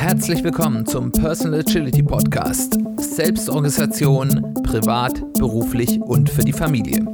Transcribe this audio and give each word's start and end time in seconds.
Herzlich 0.00 0.42
willkommen 0.42 0.86
zum 0.86 1.12
Personal 1.12 1.60
Agility 1.60 2.02
Podcast. 2.02 2.78
Selbstorganisation, 2.96 4.54
privat, 4.62 5.20
beruflich 5.34 6.00
und 6.00 6.30
für 6.30 6.40
die 6.40 6.54
Familie. 6.54 7.04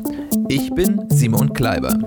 Ich 0.49 0.71
bin 0.73 1.05
Simon 1.09 1.53
Kleiber. 1.53 1.99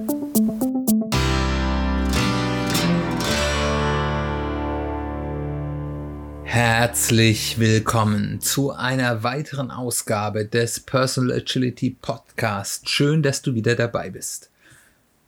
Herzlich 6.46 7.60
willkommen 7.60 8.40
zu 8.40 8.72
einer 8.72 9.22
weiteren 9.22 9.72
Ausgabe 9.72 10.46
des 10.46 10.80
Personal 10.80 11.40
Agility 11.40 11.98
Podcast. 12.02 12.88
Schön, 12.90 13.22
dass 13.22 13.42
du 13.42 13.54
wieder 13.54 13.76
dabei 13.76 14.12
bist. 14.12 14.49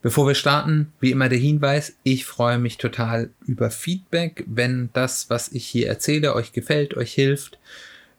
Bevor 0.01 0.27
wir 0.27 0.35
starten, 0.35 0.91
wie 0.99 1.11
immer 1.11 1.29
der 1.29 1.37
Hinweis, 1.37 1.93
ich 2.01 2.25
freue 2.25 2.57
mich 2.57 2.77
total 2.77 3.29
über 3.45 3.69
Feedback, 3.69 4.43
wenn 4.47 4.89
das, 4.93 5.29
was 5.29 5.51
ich 5.51 5.67
hier 5.67 5.87
erzähle, 5.87 6.33
euch 6.33 6.53
gefällt, 6.53 6.97
euch 6.97 7.13
hilft. 7.13 7.59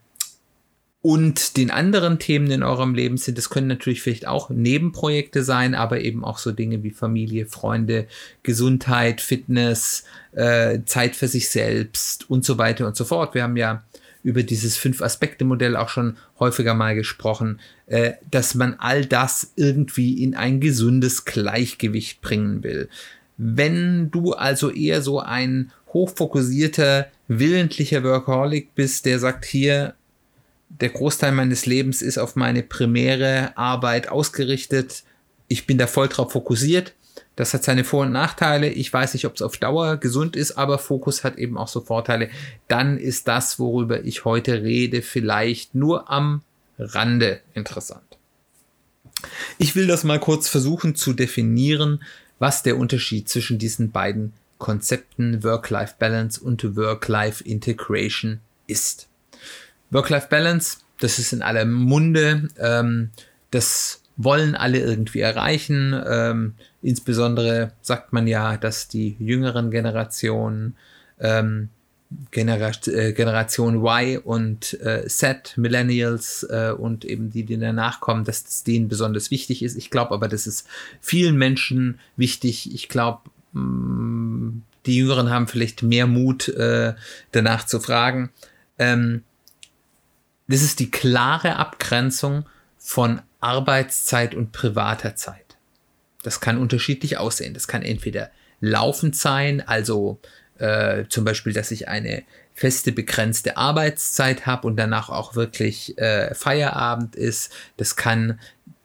und 1.05 1.55
den 1.57 1.69
anderen 1.69 2.17
Themen 2.17 2.49
in 2.49 2.63
eurem 2.63 2.95
Leben 2.95 3.17
sind. 3.17 3.37
Das 3.37 3.51
können 3.51 3.67
natürlich 3.67 4.01
vielleicht 4.01 4.25
auch 4.27 4.49
Nebenprojekte 4.49 5.43
sein, 5.43 5.75
aber 5.75 6.01
eben 6.01 6.25
auch 6.25 6.39
so 6.39 6.51
Dinge 6.51 6.81
wie 6.81 6.89
Familie, 6.89 7.45
Freunde, 7.45 8.07
Gesundheit, 8.41 9.21
Fitness, 9.21 10.05
äh, 10.31 10.79
Zeit 10.85 11.15
für 11.15 11.27
sich 11.27 11.51
selbst 11.51 12.27
und 12.27 12.43
so 12.43 12.57
weiter 12.57 12.87
und 12.87 12.95
so 12.95 13.05
fort. 13.05 13.35
Wir 13.35 13.43
haben 13.43 13.55
ja 13.55 13.83
über 14.23 14.41
dieses 14.41 14.77
Fünf-Aspekte-Modell 14.77 15.75
auch 15.75 15.89
schon 15.89 16.17
häufiger 16.39 16.73
mal 16.73 16.95
gesprochen, 16.95 17.59
äh, 17.85 18.13
dass 18.31 18.55
man 18.55 18.73
all 18.79 19.05
das 19.05 19.51
irgendwie 19.55 20.23
in 20.23 20.33
ein 20.33 20.59
gesundes 20.59 21.23
Gleichgewicht 21.23 22.21
bringen 22.21 22.63
will. 22.63 22.89
Wenn 23.37 24.09
du 24.09 24.33
also 24.33 24.71
eher 24.71 25.03
so 25.03 25.19
ein 25.19 25.71
hochfokussierter, 25.93 27.09
willentlicher 27.27 28.03
Workaholic 28.03 28.73
bist, 28.73 29.05
der 29.05 29.19
sagt, 29.19 29.45
hier, 29.45 29.93
der 30.81 30.89
Großteil 30.89 31.31
meines 31.31 31.65
Lebens 31.65 32.01
ist 32.01 32.17
auf 32.17 32.35
meine 32.35 32.63
primäre 32.63 33.55
Arbeit 33.57 34.09
ausgerichtet. 34.09 35.03
Ich 35.47 35.67
bin 35.67 35.77
da 35.77 35.87
voll 35.87 36.07
drauf 36.07 36.31
fokussiert. 36.31 36.93
Das 37.35 37.53
hat 37.53 37.63
seine 37.63 37.83
Vor- 37.83 38.03
und 38.03 38.11
Nachteile. 38.11 38.69
Ich 38.69 38.91
weiß 38.91 39.13
nicht, 39.13 39.25
ob 39.25 39.35
es 39.35 39.41
auf 39.41 39.57
Dauer 39.57 39.97
gesund 39.97 40.35
ist, 40.35 40.57
aber 40.57 40.79
Fokus 40.79 41.23
hat 41.23 41.37
eben 41.37 41.57
auch 41.57 41.67
so 41.67 41.81
Vorteile. 41.81 42.29
Dann 42.67 42.97
ist 42.97 43.27
das, 43.27 43.59
worüber 43.59 44.03
ich 44.03 44.25
heute 44.25 44.63
rede, 44.63 45.01
vielleicht 45.01 45.75
nur 45.75 46.09
am 46.09 46.41
Rande 46.79 47.41
interessant. 47.53 48.01
Ich 49.57 49.75
will 49.75 49.87
das 49.87 50.03
mal 50.03 50.19
kurz 50.19 50.47
versuchen 50.47 50.95
zu 50.95 51.13
definieren, 51.13 52.03
was 52.39 52.63
der 52.63 52.77
Unterschied 52.77 53.29
zwischen 53.29 53.59
diesen 53.59 53.91
beiden 53.91 54.33
Konzepten 54.57 55.43
Work-Life-Balance 55.43 56.41
und 56.41 56.75
Work-Life-Integration 56.75 58.39
ist. 58.67 59.07
Work-Life-Balance, 59.91 60.77
das 60.99 61.19
ist 61.19 61.33
in 61.33 61.41
aller 61.41 61.65
Munde. 61.65 62.49
Ähm, 62.59 63.11
das 63.51 64.01
wollen 64.17 64.55
alle 64.55 64.79
irgendwie 64.79 65.19
erreichen. 65.19 65.99
Ähm, 66.07 66.53
insbesondere 66.81 67.71
sagt 67.81 68.13
man 68.13 68.27
ja, 68.27 68.57
dass 68.57 68.87
die 68.87 69.15
jüngeren 69.19 69.71
Generationen, 69.71 70.75
ähm, 71.19 71.69
Genera 72.31 72.71
äh, 72.85 73.13
Generation 73.13 73.83
Y 73.83 74.19
und 74.19 74.79
äh, 74.81 75.07
Z, 75.07 75.57
Millennials 75.57 76.43
äh, 76.49 76.71
und 76.71 77.03
eben 77.03 77.31
die, 77.31 77.43
die 77.43 77.57
danach 77.57 77.99
kommen, 77.99 78.23
dass 78.23 78.43
das 78.43 78.63
denen 78.63 78.87
besonders 78.87 79.31
wichtig 79.31 79.63
ist. 79.63 79.75
Ich 79.75 79.89
glaube 79.89 80.13
aber, 80.13 80.27
das 80.27 80.45
ist 80.45 80.67
vielen 81.01 81.35
Menschen 81.35 81.99
wichtig. 82.15 82.73
Ich 82.73 82.89
glaube, 82.89 83.21
mm, 83.53 84.61
die 84.85 84.97
Jüngeren 84.97 85.31
haben 85.31 85.47
vielleicht 85.47 85.81
mehr 85.81 86.05
Mut, 86.05 86.47
äh, 86.49 86.93
danach 87.31 87.65
zu 87.65 87.79
fragen. 87.79 88.29
Ähm, 88.77 89.23
das 90.47 90.61
ist 90.61 90.79
die 90.79 90.91
klare 90.91 91.55
Abgrenzung 91.55 92.45
von 92.77 93.21
Arbeitszeit 93.39 94.35
und 94.35 94.51
privater 94.51 95.15
Zeit. 95.15 95.57
Das 96.23 96.39
kann 96.39 96.57
unterschiedlich 96.57 97.17
aussehen. 97.17 97.53
Das 97.53 97.67
kann 97.67 97.83
entweder 97.83 98.31
laufend 98.59 99.15
sein, 99.15 99.61
also 99.67 100.19
äh, 100.57 101.05
zum 101.09 101.25
Beispiel, 101.25 101.53
dass 101.53 101.71
ich 101.71 101.87
eine 101.87 102.23
feste 102.53 102.91
begrenzte 102.91 103.57
Arbeitszeit 103.57 104.45
habe 104.45 104.67
und 104.67 104.77
danach 104.77 105.09
auch 105.09 105.35
wirklich 105.35 105.97
äh, 105.97 106.33
Feierabend 106.33 107.15
ist. 107.15 107.51
Das 107.77 107.95
kann 107.95 108.39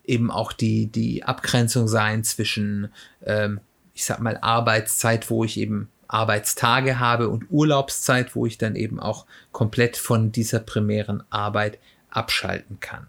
eben 0.04 0.31
auch 0.31 0.53
die, 0.53 0.88
die 0.88 1.22
Abgrenzung 1.22 1.87
sein 1.87 2.25
zwischen, 2.25 2.92
ähm, 3.25 3.60
ich 3.94 4.04
sag 4.04 4.19
mal, 4.21 4.38
Arbeitszeit, 4.41 5.31
wo 5.31 5.44
ich 5.44 5.56
eben 5.56 5.88
Arbeitstage 6.12 6.98
habe 6.98 7.28
und 7.28 7.47
Urlaubszeit, 7.50 8.34
wo 8.34 8.47
ich 8.47 8.59
dann 8.59 8.76
eben 8.76 9.00
auch 9.00 9.26
komplett 9.53 9.97
von 9.97 10.32
dieser 10.32 10.60
primären 10.60 11.22
Arbeit 11.30 11.78
abschalten 12.10 12.78
kann. 12.80 13.07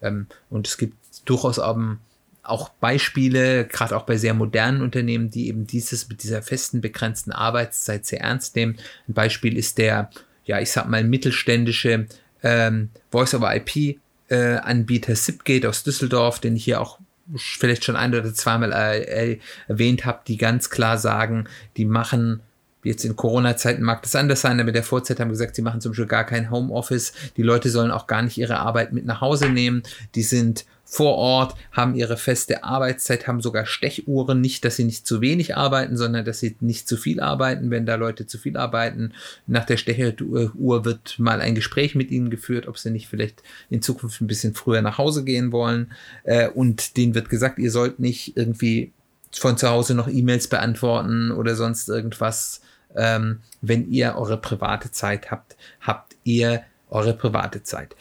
Ähm, 0.00 0.26
und 0.50 0.68
es 0.68 0.78
gibt 0.78 0.96
durchaus 1.24 1.58
auch 1.58 2.68
Beispiele, 2.68 3.66
gerade 3.66 3.96
auch 3.96 4.04
bei 4.04 4.16
sehr 4.16 4.34
modernen 4.34 4.82
Unternehmen, 4.82 5.30
die 5.30 5.48
eben 5.48 5.66
dieses 5.66 6.08
mit 6.08 6.22
dieser 6.22 6.42
festen 6.42 6.80
begrenzten 6.80 7.32
Arbeitszeit 7.32 8.06
sehr 8.06 8.20
ernst 8.20 8.54
nehmen. 8.54 8.76
Ein 9.08 9.14
Beispiel 9.14 9.56
ist 9.56 9.78
der, 9.78 10.10
ja, 10.44 10.60
ich 10.60 10.70
sag 10.70 10.88
mal, 10.88 11.02
mittelständische 11.02 12.06
ähm, 12.42 12.90
Voice-over-IP-Anbieter 13.10 15.12
äh, 15.12 15.16
Zipgate 15.16 15.68
aus 15.68 15.82
Düsseldorf, 15.82 16.38
den 16.38 16.56
ich 16.56 16.64
hier 16.64 16.80
auch 16.80 16.98
vielleicht 17.36 17.84
schon 17.84 17.96
ein 17.96 18.14
oder 18.14 18.32
zweimal 18.34 18.72
äh, 18.72 19.38
erwähnt 19.68 20.04
habe, 20.04 20.20
die 20.26 20.36
ganz 20.36 20.70
klar 20.70 20.98
sagen, 20.98 21.48
die 21.76 21.84
machen 21.84 22.40
Jetzt 22.84 23.04
in 23.04 23.16
Corona-Zeiten 23.16 23.82
mag 23.82 24.02
das 24.02 24.14
anders 24.14 24.42
sein, 24.42 24.60
aber 24.60 24.72
der 24.72 24.82
Vorzeit 24.82 25.20
haben 25.20 25.30
gesagt, 25.30 25.56
sie 25.56 25.62
machen 25.62 25.80
zum 25.80 25.92
Beispiel 25.92 26.06
gar 26.06 26.24
kein 26.24 26.50
Homeoffice. 26.50 27.12
Die 27.36 27.42
Leute 27.42 27.70
sollen 27.70 27.90
auch 27.90 28.06
gar 28.06 28.22
nicht 28.22 28.38
ihre 28.38 28.58
Arbeit 28.58 28.92
mit 28.92 29.06
nach 29.06 29.20
Hause 29.20 29.48
nehmen. 29.48 29.82
Die 30.14 30.22
sind 30.22 30.64
vor 30.84 31.14
Ort, 31.16 31.56
haben 31.72 31.94
ihre 31.94 32.16
feste 32.16 32.62
Arbeitszeit, 32.62 33.26
haben 33.26 33.40
sogar 33.40 33.66
Stechuhren. 33.66 34.40
Nicht, 34.40 34.64
dass 34.64 34.76
sie 34.76 34.84
nicht 34.84 35.06
zu 35.06 35.20
wenig 35.20 35.56
arbeiten, 35.56 35.96
sondern 35.96 36.24
dass 36.24 36.40
sie 36.40 36.56
nicht 36.60 36.86
zu 36.86 36.96
viel 36.96 37.20
arbeiten. 37.20 37.70
Wenn 37.70 37.86
da 37.86 37.96
Leute 37.96 38.26
zu 38.26 38.38
viel 38.38 38.56
arbeiten, 38.56 39.12
nach 39.46 39.64
der 39.64 39.76
Stechuhr 39.76 40.84
wird 40.84 41.18
mal 41.18 41.40
ein 41.40 41.54
Gespräch 41.54 41.94
mit 41.94 42.10
ihnen 42.10 42.30
geführt, 42.30 42.68
ob 42.68 42.78
sie 42.78 42.90
nicht 42.90 43.08
vielleicht 43.08 43.42
in 43.70 43.82
Zukunft 43.82 44.20
ein 44.20 44.26
bisschen 44.26 44.54
früher 44.54 44.82
nach 44.82 44.98
Hause 44.98 45.24
gehen 45.24 45.52
wollen. 45.52 45.92
Äh, 46.22 46.48
und 46.48 46.96
denen 46.96 47.14
wird 47.14 47.30
gesagt, 47.30 47.58
ihr 47.58 47.70
sollt 47.70 47.98
nicht 47.98 48.36
irgendwie 48.36 48.92
von 49.38 49.56
zu 49.56 49.68
Hause 49.68 49.94
noch 49.94 50.08
E-Mails 50.08 50.48
beantworten 50.48 51.30
oder 51.30 51.54
sonst 51.54 51.88
irgendwas. 51.88 52.60
Ähm, 52.96 53.40
wenn 53.60 53.90
ihr 53.90 54.14
eure 54.16 54.36
private 54.36 54.90
Zeit 54.90 55.30
habt, 55.30 55.56
habt 55.80 56.14
ihr 56.22 56.62
eure 56.90 57.14
private 57.14 57.62
Zeit. 57.62 57.96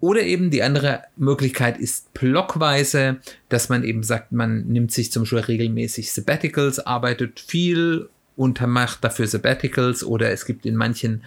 Oder 0.00 0.22
eben 0.22 0.50
die 0.50 0.62
andere 0.62 1.02
Möglichkeit 1.16 1.78
ist 1.78 2.12
blockweise, 2.12 3.18
dass 3.48 3.68
man 3.68 3.84
eben 3.84 4.02
sagt, 4.02 4.32
man 4.32 4.66
nimmt 4.66 4.90
sich 4.90 5.12
zum 5.12 5.22
Beispiel 5.22 5.38
regelmäßig 5.38 6.12
Sabbaticals, 6.12 6.80
arbeitet 6.80 7.38
viel 7.38 8.08
und 8.34 8.60
macht 8.66 9.04
dafür 9.04 9.28
Sabbaticals 9.28 10.02
oder 10.02 10.30
es 10.32 10.44
gibt 10.44 10.66
in 10.66 10.74
manchen 10.74 11.22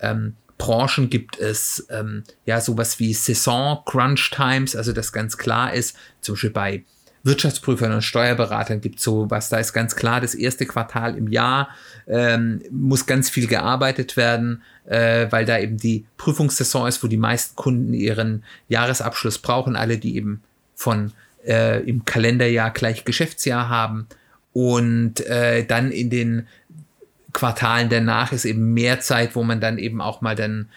ähm, 0.00 0.36
Branchen 0.58 1.08
gibt 1.08 1.38
es 1.38 1.86
ähm, 1.90 2.22
ja 2.44 2.60
sowas 2.60 3.00
wie 3.00 3.14
Saison 3.14 3.82
Crunch 3.86 4.30
Times, 4.30 4.76
also 4.76 4.92
das 4.92 5.10
ganz 5.10 5.38
klar 5.38 5.72
ist, 5.72 5.96
zum 6.20 6.34
Beispiel 6.34 6.50
bei 6.50 6.84
Wirtschaftsprüfern 7.22 7.92
und 7.92 8.02
Steuerberatern 8.02 8.80
gibt 8.80 9.00
so 9.00 9.30
was. 9.30 9.48
Da 9.50 9.58
ist 9.58 9.72
ganz 9.72 9.94
klar, 9.94 10.20
das 10.20 10.34
erste 10.34 10.66
Quartal 10.66 11.16
im 11.16 11.28
Jahr 11.28 11.68
ähm, 12.06 12.62
muss 12.70 13.06
ganz 13.06 13.28
viel 13.28 13.46
gearbeitet 13.46 14.16
werden, 14.16 14.62
äh, 14.86 15.26
weil 15.30 15.44
da 15.44 15.58
eben 15.58 15.76
die 15.76 16.06
Prüfungssaison 16.16 16.88
ist, 16.88 17.02
wo 17.04 17.08
die 17.08 17.18
meisten 17.18 17.56
Kunden 17.56 17.92
ihren 17.92 18.44
Jahresabschluss 18.68 19.38
brauchen, 19.38 19.76
alle, 19.76 19.98
die 19.98 20.16
eben 20.16 20.42
von 20.74 21.12
äh, 21.46 21.82
im 21.82 22.04
Kalenderjahr 22.04 22.70
gleich 22.70 23.04
Geschäftsjahr 23.04 23.68
haben. 23.68 24.06
Und 24.52 25.20
äh, 25.26 25.64
dann 25.64 25.90
in 25.92 26.08
den 26.10 26.46
Quartalen 27.32 27.90
danach 27.90 28.32
ist 28.32 28.44
eben 28.44 28.72
mehr 28.72 29.00
Zeit, 29.00 29.36
wo 29.36 29.44
man 29.44 29.60
dann 29.60 29.78
eben 29.78 30.00
auch 30.00 30.22
mal 30.22 30.34
dann 30.34 30.68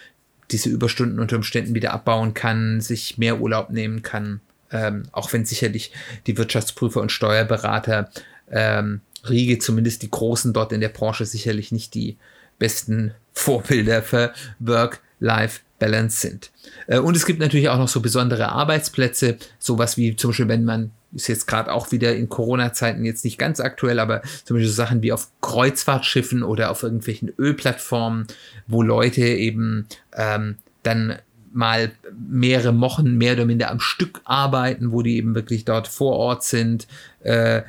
diese 0.51 0.69
Überstunden 0.69 1.19
unter 1.19 1.37
Umständen 1.37 1.73
wieder 1.73 1.93
abbauen 1.93 2.33
kann, 2.33 2.81
sich 2.81 3.17
mehr 3.17 3.39
Urlaub 3.39 3.69
nehmen 3.69 4.03
kann 4.03 4.41
ähm, 4.73 5.03
auch 5.11 5.31
wenn 5.31 5.45
sicherlich 5.45 5.91
die 6.27 6.37
Wirtschaftsprüfer 6.37 6.99
und 6.99 7.11
Steuerberater 7.11 8.09
ähm, 8.51 9.01
Riege, 9.29 9.59
zumindest 9.59 10.01
die 10.01 10.11
Großen 10.11 10.51
dort 10.51 10.73
in 10.73 10.81
der 10.81 10.89
Branche, 10.89 11.25
sicherlich 11.25 11.71
nicht 11.71 11.93
die 11.93 12.17
besten 12.59 13.13
Vorbilder 13.31 14.01
für 14.01 14.33
Work-Life-Balance 14.59 16.19
sind. 16.19 16.51
Äh, 16.87 16.99
und 16.99 17.15
es 17.15 17.25
gibt 17.25 17.39
natürlich 17.39 17.69
auch 17.69 17.77
noch 17.77 17.87
so 17.87 18.01
besondere 18.01 18.49
Arbeitsplätze, 18.49 19.37
sowas 19.59 19.97
wie 19.97 20.15
zum 20.15 20.31
Beispiel, 20.31 20.49
wenn 20.49 20.65
man 20.65 20.91
ist 21.15 21.27
jetzt 21.27 21.45
gerade 21.45 21.71
auch 21.71 21.91
wieder 21.91 22.15
in 22.15 22.27
Corona-Zeiten 22.27 23.05
jetzt 23.05 23.23
nicht 23.23 23.37
ganz 23.37 23.59
aktuell, 23.59 23.99
aber 23.99 24.23
zum 24.45 24.55
Beispiel 24.55 24.69
so 24.69 24.73
Sachen 24.73 25.03
wie 25.03 25.11
auf 25.11 25.29
Kreuzfahrtschiffen 25.41 26.41
oder 26.41 26.71
auf 26.71 26.81
irgendwelchen 26.81 27.31
Ölplattformen, 27.37 28.25
wo 28.65 28.81
Leute 28.81 29.21
eben 29.21 29.87
ähm, 30.13 30.57
dann 30.81 31.19
mal 31.53 31.91
mehrere 32.17 32.79
Wochen 32.79 33.17
mehr 33.17 33.33
oder 33.33 33.45
minder 33.45 33.71
am 33.71 33.79
Stück 33.79 34.21
arbeiten, 34.25 34.91
wo 34.91 35.01
die 35.01 35.17
eben 35.17 35.35
wirklich 35.35 35.65
dort 35.65 35.87
vor 35.87 36.13
Ort 36.13 36.43
sind, 36.43 36.87
äh, 37.21 37.61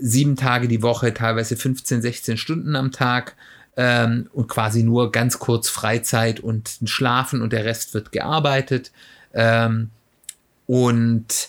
sieben 0.00 0.36
Tage 0.36 0.68
die 0.68 0.82
Woche, 0.82 1.14
teilweise 1.14 1.56
15, 1.56 2.02
16 2.02 2.36
Stunden 2.36 2.76
am 2.76 2.92
Tag 2.92 3.34
ähm, 3.76 4.28
und 4.32 4.48
quasi 4.48 4.82
nur 4.82 5.12
ganz 5.12 5.38
kurz 5.38 5.68
Freizeit 5.68 6.40
und 6.40 6.78
Schlafen 6.84 7.42
und 7.42 7.52
der 7.52 7.64
Rest 7.64 7.94
wird 7.94 8.12
gearbeitet. 8.12 8.92
Ähm, 9.34 9.90
und 10.66 11.48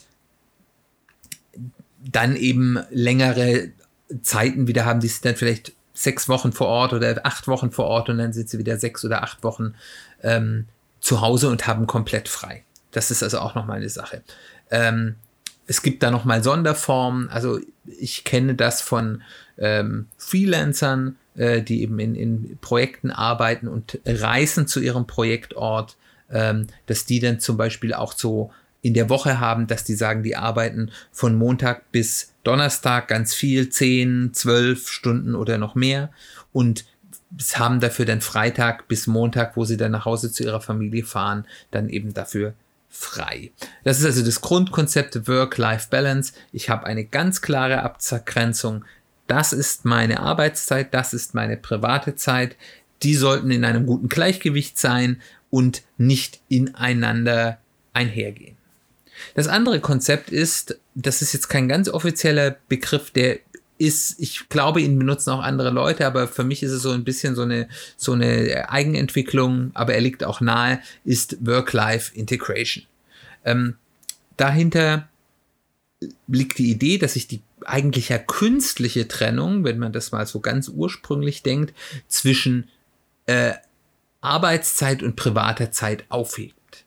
dann 2.00 2.36
eben 2.36 2.80
längere 2.90 3.70
Zeiten 4.22 4.68
wieder 4.68 4.86
haben, 4.86 5.00
die 5.00 5.08
sind 5.08 5.26
dann 5.26 5.36
vielleicht 5.36 5.74
sechs 5.94 6.30
Wochen 6.30 6.54
vor 6.54 6.68
Ort 6.68 6.94
oder 6.94 7.26
acht 7.26 7.48
Wochen 7.48 7.72
vor 7.72 7.86
Ort 7.86 8.10
und 8.10 8.20
dann 8.20 8.32
sind 8.32 8.50
sie 8.50 8.60
wieder 8.60 8.78
sechs 8.78 9.04
oder 9.04 9.24
acht 9.24 9.44
Wochen 9.44 9.74
ähm, 10.22 10.66
zu 11.08 11.22
Hause 11.22 11.48
und 11.48 11.68
haben 11.68 11.88
komplett 11.88 12.28
frei. 12.28 12.64
Das 12.92 13.12
ist 13.12 13.24
also 13.24 13.40
auch 13.40 13.56
nochmal 13.56 13.78
eine 13.78 13.88
Sache. 13.88 14.24
Ähm, 14.70 15.16
es 15.66 15.82
gibt 15.82 16.04
da 16.04 16.12
nochmal 16.12 16.44
Sonderformen. 16.44 17.30
Also 17.30 17.62
ich 17.86 18.26
kenne 18.26 18.56
das 18.56 18.82
von 18.82 19.22
ähm, 19.58 20.08
Freelancern, 20.18 21.16
äh, 21.36 21.62
die 21.62 21.82
eben 21.82 21.98
in, 22.00 22.14
in 22.16 22.58
Projekten 22.60 23.10
arbeiten 23.10 23.70
und 23.70 24.00
reisen 24.06 24.68
zu 24.68 24.82
ihrem 24.82 25.08
Projektort, 25.08 25.96
ähm, 26.30 26.68
dass 26.88 27.06
die 27.06 27.22
dann 27.22 27.40
zum 27.40 27.56
Beispiel 27.56 27.94
auch 27.94 28.12
so 28.12 28.52
in 28.82 28.94
der 28.94 29.10
Woche 29.10 29.40
haben, 29.40 29.66
dass 29.66 29.86
die 29.86 29.96
sagen, 29.96 30.24
die 30.24 30.36
arbeiten 30.36 30.92
von 31.14 31.36
Montag 31.36 31.90
bis 31.94 32.34
Donnerstag 32.44 33.08
ganz 33.08 33.34
viel, 33.34 33.70
10, 33.70 34.34
12 34.34 34.90
Stunden 34.90 35.36
oder 35.36 35.58
noch 35.58 35.74
mehr 35.74 36.10
und 36.52 36.84
haben 37.56 37.80
dafür 37.80 38.06
dann 38.06 38.22
Freitag 38.22 38.88
bis 38.88 39.08
Montag, 39.08 39.58
wo 39.58 39.66
sie 39.66 39.78
dann 39.78 39.92
nach 39.92 40.06
Hause 40.06 40.32
zu 40.32 40.44
ihrer 40.44 40.62
Familie 40.62 41.04
fahren, 41.04 41.46
dann 41.72 41.90
eben 41.90 42.14
dafür 42.14 42.54
frei. 42.90 43.52
Das 43.84 44.00
ist 44.00 44.06
also 44.06 44.24
das 44.24 44.42
Grundkonzept 44.42 45.28
Work-Life-Balance. 45.28 46.34
Ich 46.52 46.70
habe 46.70 46.86
eine 46.86 47.06
ganz 47.06 47.42
klare 47.42 47.84
Abgrenzung. 47.84 48.86
Das 49.28 49.54
ist 49.54 49.86
meine 49.86 50.22
Arbeitszeit, 50.22 50.94
das 50.94 51.14
ist 51.14 51.34
meine 51.34 51.58
private 51.58 52.16
Zeit. 52.16 52.56
Die 53.04 53.14
sollten 53.14 53.52
in 53.52 53.66
einem 53.66 53.86
guten 53.86 54.10
Gleichgewicht 54.10 54.80
sein 54.80 55.22
und 55.50 55.84
nicht 55.98 56.40
ineinander 56.48 57.60
einhergehen. 57.94 58.58
Das 59.36 59.48
andere 59.48 59.80
Konzept 59.80 60.30
ist, 60.30 60.80
das 60.96 61.22
ist 61.22 61.34
jetzt 61.34 61.50
kein 61.50 61.68
ganz 61.68 61.90
offizieller 61.90 62.56
Begriff, 62.70 63.12
der 63.12 63.40
ist, 63.78 64.20
ich 64.20 64.50
glaube, 64.50 64.82
ihn 64.82 64.98
benutzen 64.98 65.32
auch 65.32 65.42
andere 65.42 65.70
Leute, 65.70 66.06
aber 66.06 66.28
für 66.28 66.44
mich 66.44 66.64
ist 66.64 66.72
es 66.72 66.82
so 66.82 66.92
ein 66.92 67.04
bisschen 67.04 67.36
so 67.36 67.44
eine, 67.44 67.68
so 67.96 68.14
eine 68.14 68.70
Eigenentwicklung, 68.70 69.72
aber 69.74 69.94
er 69.94 70.02
liegt 70.02 70.24
auch 70.24 70.42
nahe, 70.42 70.80
ist 71.06 71.46
Work-Life-Integration. 71.46 72.86
Ähm, 73.46 73.76
dahinter 74.36 75.08
liegt 76.28 76.58
die 76.58 76.72
Idee, 76.72 76.98
dass 76.98 77.14
sich 77.14 77.28
die 77.28 77.42
eigentlich 77.66 78.10
ja 78.10 78.18
künstliche 78.18 79.08
Trennung, 79.08 79.64
wenn 79.64 79.80
man 79.80 79.94
das 79.94 80.12
mal 80.12 80.26
so 80.28 80.40
ganz 80.40 80.70
ursprünglich 80.70 81.44
denkt, 81.44 81.74
zwischen 82.08 82.70
äh, 83.26 83.54
Arbeitszeit 84.22 85.04
und 85.04 85.16
privater 85.16 85.72
Zeit 85.72 86.06
aufhebt. 86.10 86.86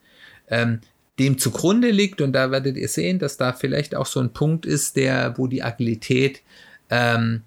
Ähm, 0.48 0.80
dem 1.18 1.38
zugrunde 1.38 1.90
liegt, 1.90 2.20
und 2.20 2.32
da 2.32 2.50
werdet 2.50 2.76
ihr 2.76 2.88
sehen, 2.88 3.18
dass 3.18 3.36
da 3.36 3.52
vielleicht 3.52 3.94
auch 3.94 4.06
so 4.06 4.20
ein 4.20 4.32
Punkt 4.32 4.64
ist, 4.64 4.96
der, 4.96 5.36
wo 5.36 5.46
die 5.46 5.62
Agilität 5.62 6.40
ähm, 6.90 7.42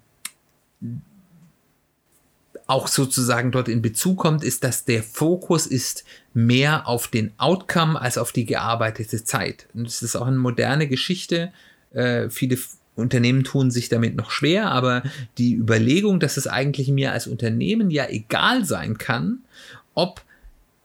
auch 2.66 2.88
sozusagen 2.88 3.52
dort 3.52 3.68
in 3.68 3.82
Bezug 3.82 4.18
kommt, 4.18 4.42
ist, 4.42 4.64
dass 4.64 4.84
der 4.84 5.02
Fokus 5.02 5.66
ist 5.66 6.04
mehr 6.32 6.88
auf 6.88 7.08
den 7.08 7.32
Outcome 7.36 8.00
als 8.00 8.16
auf 8.16 8.32
die 8.32 8.46
gearbeitete 8.46 9.22
Zeit. 9.22 9.66
Und 9.74 9.86
das 9.86 10.02
ist 10.02 10.16
auch 10.16 10.26
eine 10.26 10.38
moderne 10.38 10.88
Geschichte. 10.88 11.52
Äh, 11.92 12.30
viele 12.30 12.58
Unternehmen 12.96 13.44
tun 13.44 13.70
sich 13.70 13.88
damit 13.88 14.16
noch 14.16 14.30
schwer, 14.30 14.70
aber 14.70 15.02
die 15.36 15.54
Überlegung, 15.54 16.20
dass 16.20 16.36
es 16.36 16.46
eigentlich 16.46 16.88
mir 16.88 17.12
als 17.12 17.26
Unternehmen 17.26 17.90
ja 17.90 18.08
egal 18.08 18.64
sein 18.64 18.98
kann, 18.98 19.40
ob 19.94 20.22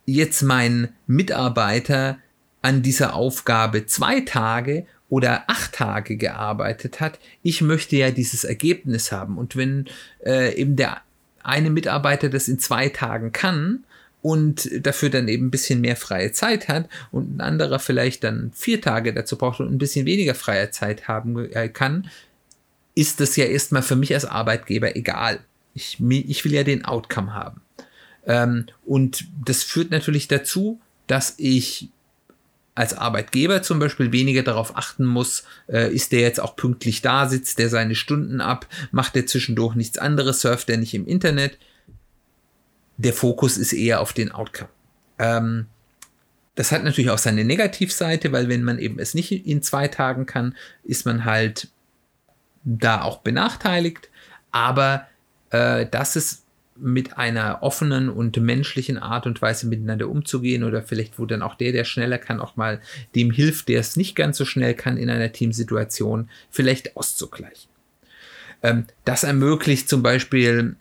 jetzt 0.06 0.42
mein 0.42 0.89
Mitarbeiter 1.08 2.18
an 2.62 2.82
dieser 2.82 3.13
Aufgabe 3.13 3.86
zwei 3.86 4.22
Tage 4.22 4.86
oder 5.10 5.50
acht 5.50 5.74
Tage 5.74 6.18
gearbeitet 6.18 7.00
hat, 7.00 7.20
ich 7.42 7.62
möchte 7.62 7.96
ja 7.96 8.12
dieses 8.12 8.44
Ergebnis 8.44 9.12
haben. 9.12 9.38
Und 9.38 9.56
wenn 9.56 9.86
äh, 10.25 10.56
eben 10.56 10.75
der 10.75 11.01
eine 11.44 11.70
Mitarbeiter 11.70 12.30
das 12.30 12.48
in 12.48 12.60
zwei 12.60 12.89
Tagen 12.89 13.32
kann 13.32 13.84
und 14.22 14.70
dafür 14.86 15.10
dann 15.10 15.28
eben 15.28 15.48
ein 15.48 15.51
bisschen 15.51 15.82
mehr 15.82 15.96
freie 15.96 16.32
Zeit 16.32 16.68
hat 16.68 16.89
und 17.12 17.38
ein 17.38 17.42
anderer 17.42 17.80
vielleicht 17.80 18.24
dann 18.24 18.51
vier 18.54 18.82
Tage 18.82 19.13
dazu 19.13 19.38
braucht 19.38 19.60
und 19.60 19.72
ein 19.72 19.78
bisschen 19.78 20.06
weniger 20.06 20.36
freie 20.36 20.72
Zeit 20.72 21.08
haben 21.08 21.51
äh, 21.51 21.70
kann, 21.70 22.08
ist 22.96 23.20
das 23.20 23.36
ja 23.36 23.46
erstmal 23.46 23.82
für 23.82 23.96
mich 23.96 24.13
als 24.13 24.25
Arbeitgeber 24.25 24.96
egal. 24.96 25.39
Ich, 25.74 25.98
ich 26.00 26.44
will 26.44 26.54
ja 26.54 26.63
den 26.63 26.86
Outcome 26.86 27.34
haben. 27.34 27.62
Ähm, 28.25 28.66
und 28.86 29.25
das 29.44 29.63
führt 29.63 29.92
natürlich 29.92 30.28
dazu, 30.28 30.82
dass 31.08 31.36
ich 31.38 31.89
als 32.76 32.94
Arbeitgeber 32.94 33.62
zum 33.62 33.80
Beispiel 33.80 34.12
weniger 34.12 34.44
darauf 34.44 34.78
achten 34.78 35.06
muss, 35.06 35.44
äh, 35.68 35.94
ist 35.94 36.12
der 36.12 36.22
jetzt 36.22 36.40
auch 36.40 36.56
pünktlich 36.56 37.02
da, 37.02 37.28
sitzt 37.28 37.60
der 37.60 37.70
seine 37.70 37.96
Stunden 37.96 38.42
ab, 38.42 38.68
macht 38.92 39.16
der 39.16 39.26
zwischendurch 39.26 39.76
nichts 39.76 39.98
anderes, 39.98 40.42
surft 40.42 40.70
der 40.70 40.78
nicht 40.78 40.94
im 40.94 41.06
Internet. 41.06 41.58
Der 42.98 43.14
Fokus 43.14 43.58
ist 43.58 43.74
eher 43.74 44.02
auf 44.02 44.14
den 44.14 44.32
Outcome. 44.32 44.70
Ähm, 45.18 45.66
das 46.56 46.72
hat 46.72 46.84
natürlich 46.84 47.10
auch 47.10 47.18
seine 47.18 47.46
Negativseite, 47.46 48.32
weil 48.32 48.50
wenn 48.50 48.64
man 48.64 48.80
eben 48.80 49.00
es 49.00 49.14
nicht 49.14 49.32
in 49.32 49.62
zwei 49.62 49.88
Tagen 49.88 50.26
kann, 50.26 50.56
ist 50.84 51.06
man 51.06 51.26
halt 51.26 51.70
da 52.66 53.02
auch 53.02 53.20
benachteiligt. 53.20 54.10
Aber 54.52 55.08
äh, 55.52 55.86
das 55.90 56.16
ist 56.16 56.44
mit 56.81 57.17
einer 57.17 57.62
offenen 57.62 58.09
und 58.09 58.38
menschlichen 58.38 58.98
Art 58.98 59.25
und 59.25 59.41
Weise 59.41 59.67
miteinander 59.67 60.09
umzugehen 60.09 60.63
oder 60.63 60.81
vielleicht 60.81 61.19
wo 61.19 61.25
dann 61.25 61.41
auch 61.41 61.55
der, 61.55 61.71
der 61.71 61.83
schneller 61.83 62.17
kann, 62.17 62.39
auch 62.39 62.55
mal 62.55 62.81
dem 63.15 63.31
hilft, 63.31 63.67
der 63.67 63.79
es 63.79 63.95
nicht 63.95 64.15
ganz 64.15 64.38
so 64.38 64.45
schnell 64.45 64.74
kann 64.74 64.98
in 64.98 65.09
einer 65.09 65.31
Teamsituation, 65.31 66.29
vielleicht 66.50 66.95
auszugleichen. 66.95 67.69
Ähm, 68.63 68.86
das 69.05 69.24
ermöglicht 69.24 69.89
zum 69.89 70.03
Beispiel 70.03 70.75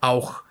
auch 0.00 0.42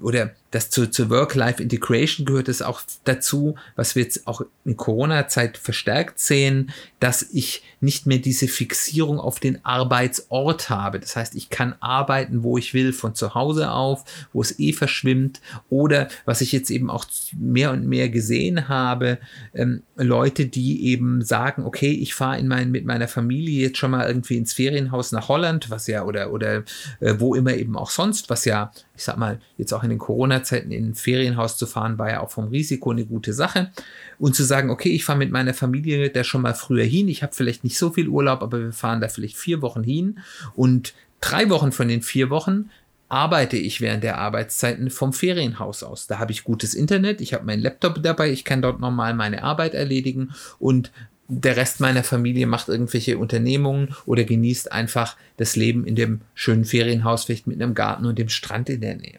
oder 0.00 0.30
das 0.50 0.70
zu, 0.70 0.90
zur 0.90 1.10
Work-Life-Integration 1.10 2.24
gehört 2.24 2.48
es 2.48 2.62
auch 2.62 2.80
dazu, 3.04 3.56
was 3.74 3.94
wir 3.94 4.02
jetzt 4.02 4.26
auch 4.26 4.42
in 4.64 4.76
Corona-Zeit 4.76 5.58
verstärkt 5.58 6.18
sehen, 6.18 6.70
dass 7.00 7.22
ich 7.22 7.62
nicht 7.80 8.06
mehr 8.06 8.18
diese 8.18 8.48
Fixierung 8.48 9.18
auf 9.18 9.40
den 9.40 9.64
Arbeitsort 9.64 10.70
habe. 10.70 10.98
Das 11.00 11.16
heißt, 11.16 11.34
ich 11.34 11.50
kann 11.50 11.74
arbeiten, 11.80 12.42
wo 12.42 12.58
ich 12.58 12.74
will, 12.74 12.92
von 12.92 13.14
zu 13.14 13.34
Hause 13.34 13.70
auf, 13.70 14.04
wo 14.32 14.40
es 14.40 14.58
eh 14.58 14.72
verschwimmt. 14.72 15.40
Oder 15.68 16.08
was 16.24 16.40
ich 16.40 16.52
jetzt 16.52 16.70
eben 16.70 16.90
auch 16.90 17.04
mehr 17.36 17.72
und 17.72 17.86
mehr 17.86 18.08
gesehen 18.08 18.68
habe, 18.68 19.18
ähm, 19.54 19.82
Leute, 19.96 20.46
die 20.46 20.86
eben 20.86 21.22
sagen, 21.22 21.64
okay, 21.64 21.90
ich 21.90 22.14
fahre 22.14 22.38
in 22.38 22.48
mein, 22.48 22.70
mit 22.70 22.84
meiner 22.84 23.08
Familie 23.08 23.62
jetzt 23.62 23.78
schon 23.78 23.90
mal 23.90 24.06
irgendwie 24.06 24.36
ins 24.36 24.52
Ferienhaus 24.52 25.12
nach 25.12 25.28
Holland, 25.28 25.70
was 25.70 25.86
ja, 25.86 26.04
oder, 26.04 26.32
oder 26.32 26.64
äh, 27.00 27.14
wo 27.18 27.34
immer 27.34 27.54
eben 27.54 27.76
auch 27.76 27.90
sonst, 27.90 28.30
was 28.30 28.44
ja, 28.44 28.72
ich 28.96 29.04
sag 29.04 29.16
mal, 29.16 29.40
jetzt 29.58 29.72
auch 29.72 29.82
in 29.82 29.90
den 29.90 29.98
Corona-Zeiten 30.36 30.70
in 30.70 30.90
ein 30.90 30.94
Ferienhaus 30.94 31.56
zu 31.56 31.66
fahren, 31.66 31.98
war 31.98 32.10
ja 32.10 32.20
auch 32.20 32.30
vom 32.30 32.48
Risiko 32.48 32.90
eine 32.90 33.04
gute 33.04 33.32
Sache. 33.32 33.70
Und 34.18 34.34
zu 34.34 34.44
sagen, 34.44 34.70
okay, 34.70 34.90
ich 34.90 35.04
fahre 35.04 35.18
mit 35.18 35.30
meiner 35.30 35.54
Familie 35.54 36.10
da 36.10 36.24
schon 36.24 36.42
mal 36.42 36.54
früher 36.54 36.84
hin, 36.84 37.08
ich 37.08 37.22
habe 37.22 37.34
vielleicht 37.34 37.64
nicht 37.64 37.78
so 37.78 37.90
viel 37.90 38.08
Urlaub, 38.08 38.42
aber 38.42 38.60
wir 38.60 38.72
fahren 38.72 39.00
da 39.00 39.08
vielleicht 39.08 39.36
vier 39.36 39.62
Wochen 39.62 39.82
hin 39.82 40.18
und 40.54 40.94
drei 41.20 41.48
Wochen 41.50 41.72
von 41.72 41.88
den 41.88 42.02
vier 42.02 42.30
Wochen 42.30 42.70
arbeite 43.08 43.56
ich 43.56 43.80
während 43.80 44.02
der 44.02 44.18
Arbeitszeiten 44.18 44.90
vom 44.90 45.12
Ferienhaus 45.12 45.84
aus. 45.84 46.08
Da 46.08 46.18
habe 46.18 46.32
ich 46.32 46.42
gutes 46.42 46.74
Internet, 46.74 47.20
ich 47.20 47.34
habe 47.34 47.44
meinen 47.44 47.62
Laptop 47.62 48.02
dabei, 48.02 48.30
ich 48.30 48.44
kann 48.44 48.62
dort 48.62 48.80
normal 48.80 49.14
meine 49.14 49.44
Arbeit 49.44 49.74
erledigen 49.74 50.30
und 50.58 50.90
der 51.28 51.56
Rest 51.56 51.80
meiner 51.80 52.04
Familie 52.04 52.46
macht 52.46 52.68
irgendwelche 52.68 53.18
Unternehmungen 53.18 53.94
oder 54.06 54.24
genießt 54.24 54.72
einfach 54.72 55.16
das 55.36 55.56
Leben 55.56 55.84
in 55.84 55.96
dem 55.96 56.20
schönen 56.34 56.64
Ferienhaus, 56.64 57.24
vielleicht 57.24 57.46
mit 57.46 57.60
einem 57.60 57.74
Garten 57.74 58.06
und 58.06 58.18
dem 58.18 58.28
Strand 58.28 58.68
in 58.70 58.80
der 58.80 58.96
Nähe. 58.96 59.18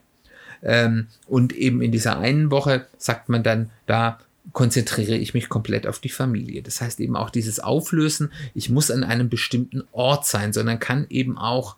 Ähm, 0.64 1.08
und 1.28 1.54
eben 1.54 1.82
in 1.82 1.92
dieser 1.92 2.18
einen 2.18 2.52
Woche 2.52 2.86
sagt 2.98 3.30
man 3.30 3.44
dann, 3.44 3.70
da 3.86 4.20
konzentriere 4.54 5.16
ich 5.16 5.34
mich 5.34 5.50
komplett 5.50 5.88
auf 5.88 6.00
die 6.00 6.10
Familie. 6.10 6.62
Das 6.62 6.82
heißt 6.82 7.00
eben 7.00 7.16
auch 7.16 7.30
dieses 7.30 7.60
Auflösen, 7.60 8.32
ich 8.54 8.70
muss 8.70 8.90
an 8.92 9.04
einem 9.04 9.30
bestimmten 9.30 9.84
Ort 9.92 10.26
sein, 10.26 10.54
sondern 10.54 10.80
kann 10.80 11.06
eben 11.10 11.38
auch 11.38 11.76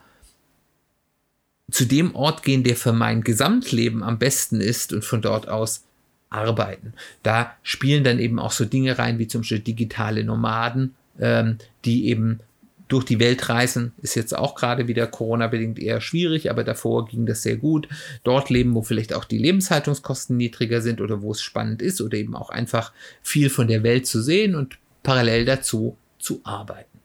zu 1.72 1.86
dem 1.86 2.16
Ort 2.16 2.44
gehen, 2.44 2.64
der 2.64 2.76
für 2.76 2.94
mein 2.94 3.22
Gesamtleben 3.24 4.04
am 4.04 4.18
besten 4.18 4.62
ist 4.62 4.94
und 4.94 5.06
von 5.06 5.22
dort 5.22 5.48
aus 5.48 5.84
arbeiten. 6.30 6.94
Da 7.24 7.56
spielen 7.64 8.04
dann 8.04 8.20
eben 8.20 8.40
auch 8.40 8.52
so 8.52 8.66
Dinge 8.66 8.98
rein, 8.98 9.20
wie 9.20 9.28
zum 9.28 9.42
Beispiel 9.42 9.60
digitale 9.60 10.24
Nomaden, 10.24 10.96
ähm, 11.20 11.58
die 11.86 12.08
eben 12.08 12.40
durch 12.89 13.05
die 13.05 13.19
Welt 13.19 13.50
reisen 13.50 13.93
ist 14.01 14.15
jetzt 14.15 14.36
auch 14.36 14.55
gerade 14.55 14.88
wieder 14.88 15.05
Corona-bedingt 15.05 15.79
eher 15.79 16.01
schwierig, 16.01 16.50
aber 16.50 16.63
davor 16.63 17.05
ging 17.05 17.27
das 17.27 17.43
sehr 17.43 17.55
gut. 17.55 17.88
Dort 18.24 18.50
leben, 18.50 18.74
wo 18.74 18.81
vielleicht 18.81 19.13
auch 19.13 19.25
die 19.25 19.38
Lebenshaltungskosten 19.38 20.36
niedriger 20.36 20.81
sind 20.81 21.00
oder 21.00 21.22
wo 21.22 21.31
es 21.31 21.41
spannend 21.41 21.84
ist 21.84 22.01
oder 22.01 22.17
eben 22.17 22.36
auch 22.36 22.50
einfach 22.50 22.91
viel 23.22 23.51
von 23.51 23.67
der 23.67 23.84
Welt 23.84 24.08
zu 24.08 24.22
sehen 24.22 24.55
und 24.55 24.79
parallel 25.03 25.46
dazu 25.46 25.98
zu 26.17 26.41
arbeiten. 26.43 27.00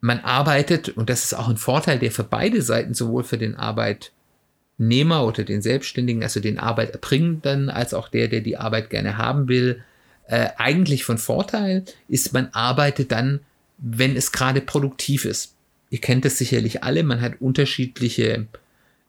Man 0.00 0.20
arbeitet, 0.20 0.90
und 0.90 1.08
das 1.08 1.24
ist 1.24 1.34
auch 1.34 1.48
ein 1.48 1.56
Vorteil, 1.56 2.00
der 2.00 2.10
für 2.10 2.24
beide 2.24 2.60
Seiten, 2.60 2.92
sowohl 2.92 3.22
für 3.22 3.38
den 3.38 3.54
Arbeitnehmer 3.54 5.24
oder 5.24 5.44
den 5.44 5.62
Selbstständigen, 5.62 6.24
also 6.24 6.40
den 6.40 6.58
Arbeiterbringenden, 6.58 7.70
als 7.70 7.94
auch 7.94 8.08
der, 8.08 8.26
der 8.26 8.40
die 8.40 8.56
Arbeit 8.56 8.90
gerne 8.90 9.16
haben 9.16 9.48
will, 9.48 9.82
äh, 10.26 10.48
eigentlich 10.56 11.04
von 11.04 11.18
Vorteil 11.18 11.84
ist, 12.08 12.32
man 12.32 12.48
arbeitet 12.52 13.12
dann 13.12 13.40
wenn 13.78 14.16
es 14.16 14.32
gerade 14.32 14.60
produktiv 14.60 15.24
ist. 15.24 15.54
Ihr 15.90 16.00
kennt 16.00 16.24
das 16.24 16.38
sicherlich 16.38 16.82
alle, 16.82 17.02
man 17.02 17.20
hat 17.20 17.40
unterschiedliche 17.40 18.46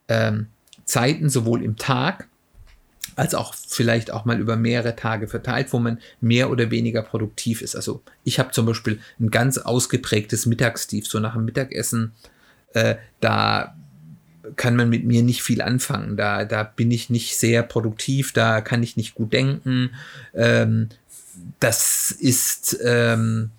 ähm, 0.08 0.48
Zeiten, 0.86 1.30
sowohl 1.30 1.64
im 1.64 1.78
Tag 1.78 2.28
als 3.16 3.34
auch 3.34 3.54
vielleicht 3.54 4.12
auch 4.12 4.26
mal 4.26 4.40
über 4.40 4.58
mehrere 4.58 4.96
Tage 4.96 5.28
verteilt, 5.28 5.72
wo 5.72 5.80
man 5.80 6.00
mehr 6.20 6.50
oder 6.50 6.70
weniger 6.70 7.02
produktiv 7.02 7.62
ist. 7.62 7.76
Also 7.76 8.02
ich 8.24 8.40
habe 8.40 8.52
zum 8.52 8.66
Beispiel 8.66 9.00
ein 9.20 9.32
ganz 9.32 9.58
ausgeprägtes 9.58 10.46
Mittagstief, 10.46 11.08
so 11.08 11.20
nach 11.20 11.34
dem 11.34 11.46
Mittagessen, 11.46 12.12
äh, 12.74 12.96
da 13.22 13.76
kann 14.58 14.76
man 14.76 14.90
mit 14.90 15.06
mir 15.06 15.24
nicht 15.24 15.42
viel 15.42 15.62
anfangen. 15.62 16.18
Da, 16.18 16.46
da 16.46 16.64
bin 16.64 16.92
ich 16.92 17.10
nicht 17.10 17.38
sehr 17.38 17.64
produktiv, 17.64 18.32
da 18.34 18.62
kann 18.62 18.84
ich 18.84 18.98
nicht 18.98 19.16
gut 19.16 19.34
denken. 19.34 19.92
Ähm, 20.34 20.90
das 21.60 22.12
ist 22.12 22.78
ähm, 22.84 23.52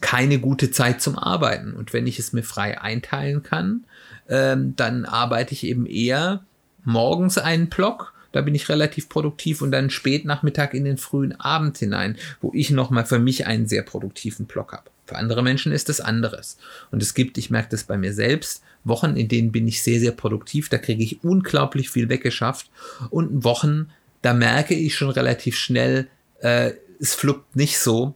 keine 0.00 0.38
gute 0.38 0.70
Zeit 0.70 1.00
zum 1.00 1.18
Arbeiten. 1.18 1.74
Und 1.74 1.92
wenn 1.92 2.06
ich 2.06 2.18
es 2.18 2.32
mir 2.32 2.42
frei 2.42 2.80
einteilen 2.80 3.42
kann, 3.42 3.84
ähm, 4.28 4.74
dann 4.76 5.04
arbeite 5.04 5.54
ich 5.54 5.64
eben 5.64 5.86
eher 5.86 6.44
morgens 6.84 7.38
einen 7.38 7.68
Block. 7.68 8.12
Da 8.32 8.42
bin 8.42 8.54
ich 8.54 8.68
relativ 8.68 9.08
produktiv 9.08 9.62
und 9.62 9.72
dann 9.72 9.90
spät 9.90 10.24
Nachmittag 10.24 10.74
in 10.74 10.84
den 10.84 10.98
frühen 10.98 11.38
Abend 11.40 11.78
hinein, 11.78 12.16
wo 12.40 12.52
ich 12.54 12.70
nochmal 12.70 13.06
für 13.06 13.18
mich 13.18 13.46
einen 13.46 13.66
sehr 13.66 13.82
produktiven 13.82 14.46
Block 14.46 14.72
habe. 14.72 14.90
Für 15.06 15.16
andere 15.16 15.42
Menschen 15.42 15.72
ist 15.72 15.88
das 15.88 16.02
anderes. 16.02 16.58
Und 16.90 17.02
es 17.02 17.14
gibt, 17.14 17.38
ich 17.38 17.48
merke 17.48 17.70
das 17.70 17.84
bei 17.84 17.96
mir 17.96 18.12
selbst, 18.12 18.62
Wochen, 18.84 19.16
in 19.16 19.28
denen 19.28 19.52
bin 19.52 19.66
ich 19.66 19.82
sehr, 19.82 20.00
sehr 20.00 20.12
produktiv. 20.12 20.68
Da 20.68 20.76
kriege 20.76 21.02
ich 21.02 21.24
unglaublich 21.24 21.88
viel 21.88 22.10
weggeschafft. 22.10 22.70
Und 23.08 23.42
Wochen, 23.42 23.88
da 24.20 24.34
merke 24.34 24.74
ich 24.74 24.94
schon 24.94 25.10
relativ 25.10 25.56
schnell, 25.56 26.08
äh, 26.40 26.72
es 27.00 27.14
fluppt 27.14 27.56
nicht 27.56 27.78
so. 27.78 28.14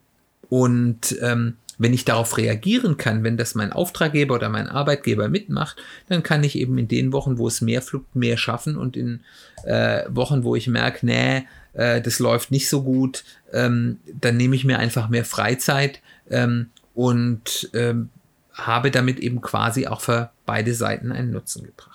Und 0.50 1.16
ähm, 1.22 1.56
wenn 1.82 1.92
ich 1.92 2.04
darauf 2.04 2.36
reagieren 2.36 2.96
kann, 2.96 3.24
wenn 3.24 3.36
das 3.36 3.54
mein 3.54 3.72
Auftraggeber 3.72 4.36
oder 4.36 4.48
mein 4.48 4.68
Arbeitgeber 4.68 5.28
mitmacht, 5.28 5.76
dann 6.08 6.22
kann 6.22 6.44
ich 6.44 6.56
eben 6.56 6.78
in 6.78 6.86
den 6.86 7.12
Wochen, 7.12 7.38
wo 7.38 7.48
es 7.48 7.60
mehr 7.60 7.82
flugt, 7.82 8.14
mehr 8.14 8.36
schaffen 8.36 8.76
und 8.76 8.96
in 8.96 9.20
äh, 9.64 10.04
Wochen, 10.08 10.44
wo 10.44 10.54
ich 10.54 10.68
merke, 10.68 11.04
nee, 11.04 11.46
äh, 11.72 12.00
das 12.00 12.20
läuft 12.20 12.52
nicht 12.52 12.68
so 12.68 12.84
gut, 12.84 13.24
ähm, 13.52 13.98
dann 14.20 14.36
nehme 14.36 14.54
ich 14.54 14.64
mir 14.64 14.78
einfach 14.78 15.08
mehr 15.08 15.24
Freizeit 15.24 16.00
ähm, 16.30 16.70
und 16.94 17.68
ähm, 17.74 18.10
habe 18.52 18.90
damit 18.92 19.18
eben 19.18 19.40
quasi 19.40 19.86
auch 19.88 20.02
für 20.02 20.30
beide 20.46 20.74
Seiten 20.74 21.10
einen 21.10 21.32
Nutzen 21.32 21.64
gebracht. 21.64 21.91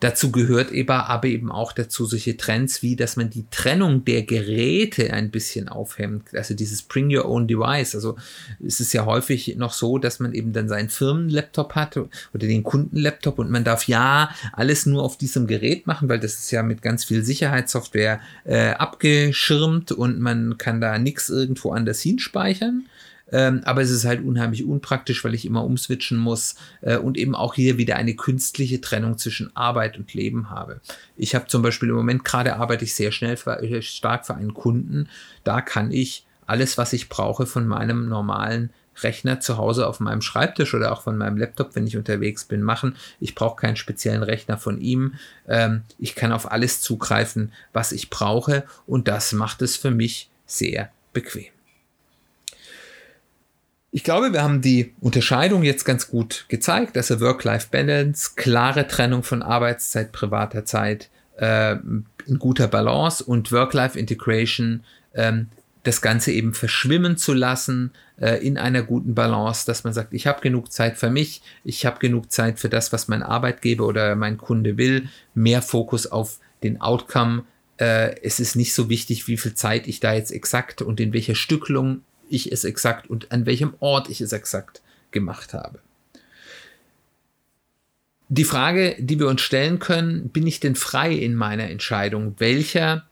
Dazu 0.00 0.32
gehört 0.32 0.72
eben 0.72 0.90
aber 0.90 1.28
eben 1.28 1.52
auch 1.52 1.72
dazu 1.72 2.06
solche 2.06 2.38
Trends 2.38 2.82
wie, 2.82 2.96
dass 2.96 3.16
man 3.16 3.28
die 3.28 3.44
Trennung 3.50 4.04
der 4.06 4.22
Geräte 4.22 5.12
ein 5.12 5.30
bisschen 5.30 5.68
aufhemmt. 5.68 6.34
Also 6.34 6.54
dieses 6.54 6.80
Bring 6.82 7.14
Your 7.14 7.26
Own 7.26 7.46
Device. 7.46 7.94
Also 7.94 8.16
es 8.64 8.80
ist 8.80 8.94
ja 8.94 9.04
häufig 9.04 9.56
noch 9.56 9.74
so, 9.74 9.98
dass 9.98 10.18
man 10.18 10.32
eben 10.32 10.54
dann 10.54 10.68
seinen 10.68 10.88
Firmenlaptop 10.88 11.74
hat 11.74 11.98
oder 11.98 12.08
den 12.34 12.62
Kundenlaptop 12.62 13.38
und 13.38 13.50
man 13.50 13.62
darf 13.62 13.86
ja 13.88 14.30
alles 14.54 14.86
nur 14.86 15.02
auf 15.02 15.18
diesem 15.18 15.46
Gerät 15.46 15.86
machen, 15.86 16.08
weil 16.08 16.18
das 16.18 16.34
ist 16.34 16.50
ja 16.50 16.62
mit 16.62 16.80
ganz 16.80 17.04
viel 17.04 17.22
Sicherheitssoftware 17.22 18.20
äh, 18.44 18.70
abgeschirmt 18.70 19.92
und 19.92 20.18
man 20.18 20.56
kann 20.56 20.80
da 20.80 20.98
nichts 20.98 21.28
irgendwo 21.28 21.72
anders 21.72 22.00
hinspeichern. 22.00 22.86
Ähm, 23.32 23.62
aber 23.64 23.82
es 23.82 23.90
ist 23.90 24.04
halt 24.04 24.24
unheimlich 24.24 24.64
unpraktisch, 24.64 25.24
weil 25.24 25.34
ich 25.34 25.44
immer 25.44 25.64
umswitchen 25.64 26.18
muss 26.18 26.56
äh, 26.80 26.96
und 26.96 27.16
eben 27.16 27.34
auch 27.34 27.54
hier 27.54 27.78
wieder 27.78 27.96
eine 27.96 28.14
künstliche 28.14 28.80
Trennung 28.80 29.18
zwischen 29.18 29.54
Arbeit 29.56 29.98
und 29.98 30.12
Leben 30.14 30.50
habe. 30.50 30.80
Ich 31.16 31.34
habe 31.34 31.46
zum 31.46 31.62
Beispiel 31.62 31.90
im 31.90 31.96
Moment 31.96 32.24
gerade 32.24 32.56
arbeite 32.56 32.84
ich 32.84 32.94
sehr 32.94 33.12
schnell 33.12 33.36
für, 33.36 33.62
äh, 33.62 33.82
stark 33.82 34.26
für 34.26 34.34
einen 34.34 34.54
Kunden. 34.54 35.08
Da 35.44 35.60
kann 35.60 35.92
ich 35.92 36.26
alles, 36.46 36.78
was 36.78 36.92
ich 36.92 37.08
brauche 37.08 37.46
von 37.46 37.66
meinem 37.66 38.08
normalen 38.08 38.70
Rechner 39.02 39.40
zu 39.40 39.56
Hause 39.56 39.86
auf 39.86 40.00
meinem 40.00 40.20
Schreibtisch 40.20 40.74
oder 40.74 40.92
auch 40.92 41.02
von 41.02 41.16
meinem 41.16 41.36
Laptop, 41.36 41.74
wenn 41.74 41.86
ich 41.86 41.96
unterwegs 41.96 42.44
bin, 42.44 42.62
machen. 42.62 42.96
Ich 43.18 43.34
brauche 43.34 43.60
keinen 43.60 43.76
speziellen 43.76 44.22
Rechner 44.22 44.58
von 44.58 44.80
ihm. 44.80 45.14
Ähm, 45.48 45.82
ich 45.98 46.14
kann 46.14 46.32
auf 46.32 46.50
alles 46.50 46.80
zugreifen, 46.80 47.52
was 47.72 47.92
ich 47.92 48.10
brauche 48.10 48.64
und 48.86 49.08
das 49.08 49.32
macht 49.32 49.62
es 49.62 49.76
für 49.76 49.90
mich 49.90 50.28
sehr 50.46 50.90
bequem. 51.12 51.46
Ich 53.92 54.04
glaube, 54.04 54.32
wir 54.32 54.42
haben 54.42 54.60
die 54.60 54.94
Unterscheidung 55.00 55.64
jetzt 55.64 55.84
ganz 55.84 56.08
gut 56.08 56.44
gezeigt, 56.48 56.96
also 56.96 57.20
Work-Life-Balance, 57.20 58.32
klare 58.36 58.86
Trennung 58.86 59.24
von 59.24 59.42
Arbeitszeit, 59.42 60.12
privater 60.12 60.64
Zeit, 60.64 61.10
äh, 61.38 61.72
in 62.26 62.38
guter 62.38 62.68
Balance 62.68 63.24
und 63.24 63.50
Work-Life-Integration, 63.50 64.84
ähm, 65.14 65.48
das 65.82 66.02
Ganze 66.02 66.30
eben 66.30 66.54
verschwimmen 66.54 67.16
zu 67.16 67.32
lassen 67.32 67.90
äh, 68.20 68.36
in 68.46 68.58
einer 68.58 68.82
guten 68.82 69.14
Balance, 69.14 69.66
dass 69.66 69.82
man 69.82 69.92
sagt, 69.92 70.12
ich 70.12 70.26
habe 70.26 70.40
genug 70.40 70.70
Zeit 70.70 70.96
für 70.96 71.10
mich, 71.10 71.42
ich 71.64 71.84
habe 71.84 71.98
genug 71.98 72.30
Zeit 72.30 72.60
für 72.60 72.68
das, 72.68 72.92
was 72.92 73.08
mein 73.08 73.22
Arbeitgeber 73.22 73.86
oder 73.86 74.14
mein 74.14 74.36
Kunde 74.36 74.76
will, 74.76 75.08
mehr 75.34 75.62
Fokus 75.62 76.06
auf 76.06 76.38
den 76.62 76.80
Outcome. 76.80 77.44
Äh, 77.78 78.20
es 78.22 78.38
ist 78.38 78.54
nicht 78.54 78.74
so 78.74 78.88
wichtig, 78.88 79.26
wie 79.26 79.38
viel 79.38 79.54
Zeit 79.54 79.88
ich 79.88 79.98
da 79.98 80.12
jetzt 80.12 80.30
exakt 80.30 80.82
und 80.82 81.00
in 81.00 81.12
welcher 81.12 81.34
Stücklung 81.34 82.02
ich 82.30 82.52
es 82.52 82.64
exakt 82.64 83.10
und 83.10 83.32
an 83.32 83.46
welchem 83.46 83.74
Ort 83.80 84.08
ich 84.08 84.20
es 84.20 84.32
exakt 84.32 84.80
gemacht 85.10 85.54
habe. 85.54 85.80
die 88.30 88.44
Frage, 88.44 88.94
die 88.98 89.18
wir 89.18 89.26
uns 89.26 89.40
stellen 89.40 89.80
können, 89.80 90.28
bin 90.28 90.46
ich 90.46 90.60
denn 90.60 90.76
frei 90.76 91.12
in 91.12 91.34
meiner 91.34 91.68
Entscheidung, 91.68 92.36
welcher 92.38 93.04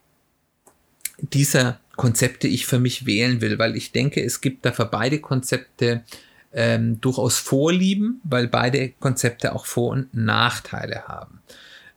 dieser 1.19 1.81
Konzepte 1.97 2.47
ich 2.47 2.67
für 2.67 2.79
mich 2.79 3.05
wählen 3.05 3.41
will, 3.41 3.59
weil 3.59 3.77
ich 3.77 3.91
denke, 3.91 4.23
es 4.23 4.41
gibt 4.41 4.65
da 4.65 4.71
für 4.71 4.87
beide 4.87 5.19
Konzepte 5.19 6.05
ähm, 6.53 7.01
durchaus 7.01 7.37
Vorlieben, 7.37 8.21
weil 8.23 8.47
beide 8.47 8.91
Konzepte 9.01 9.57
auch 9.57 9.67
Vor- 9.67 9.91
und 9.91 10.15
Nachteile 10.15 11.09
haben. 11.09 11.41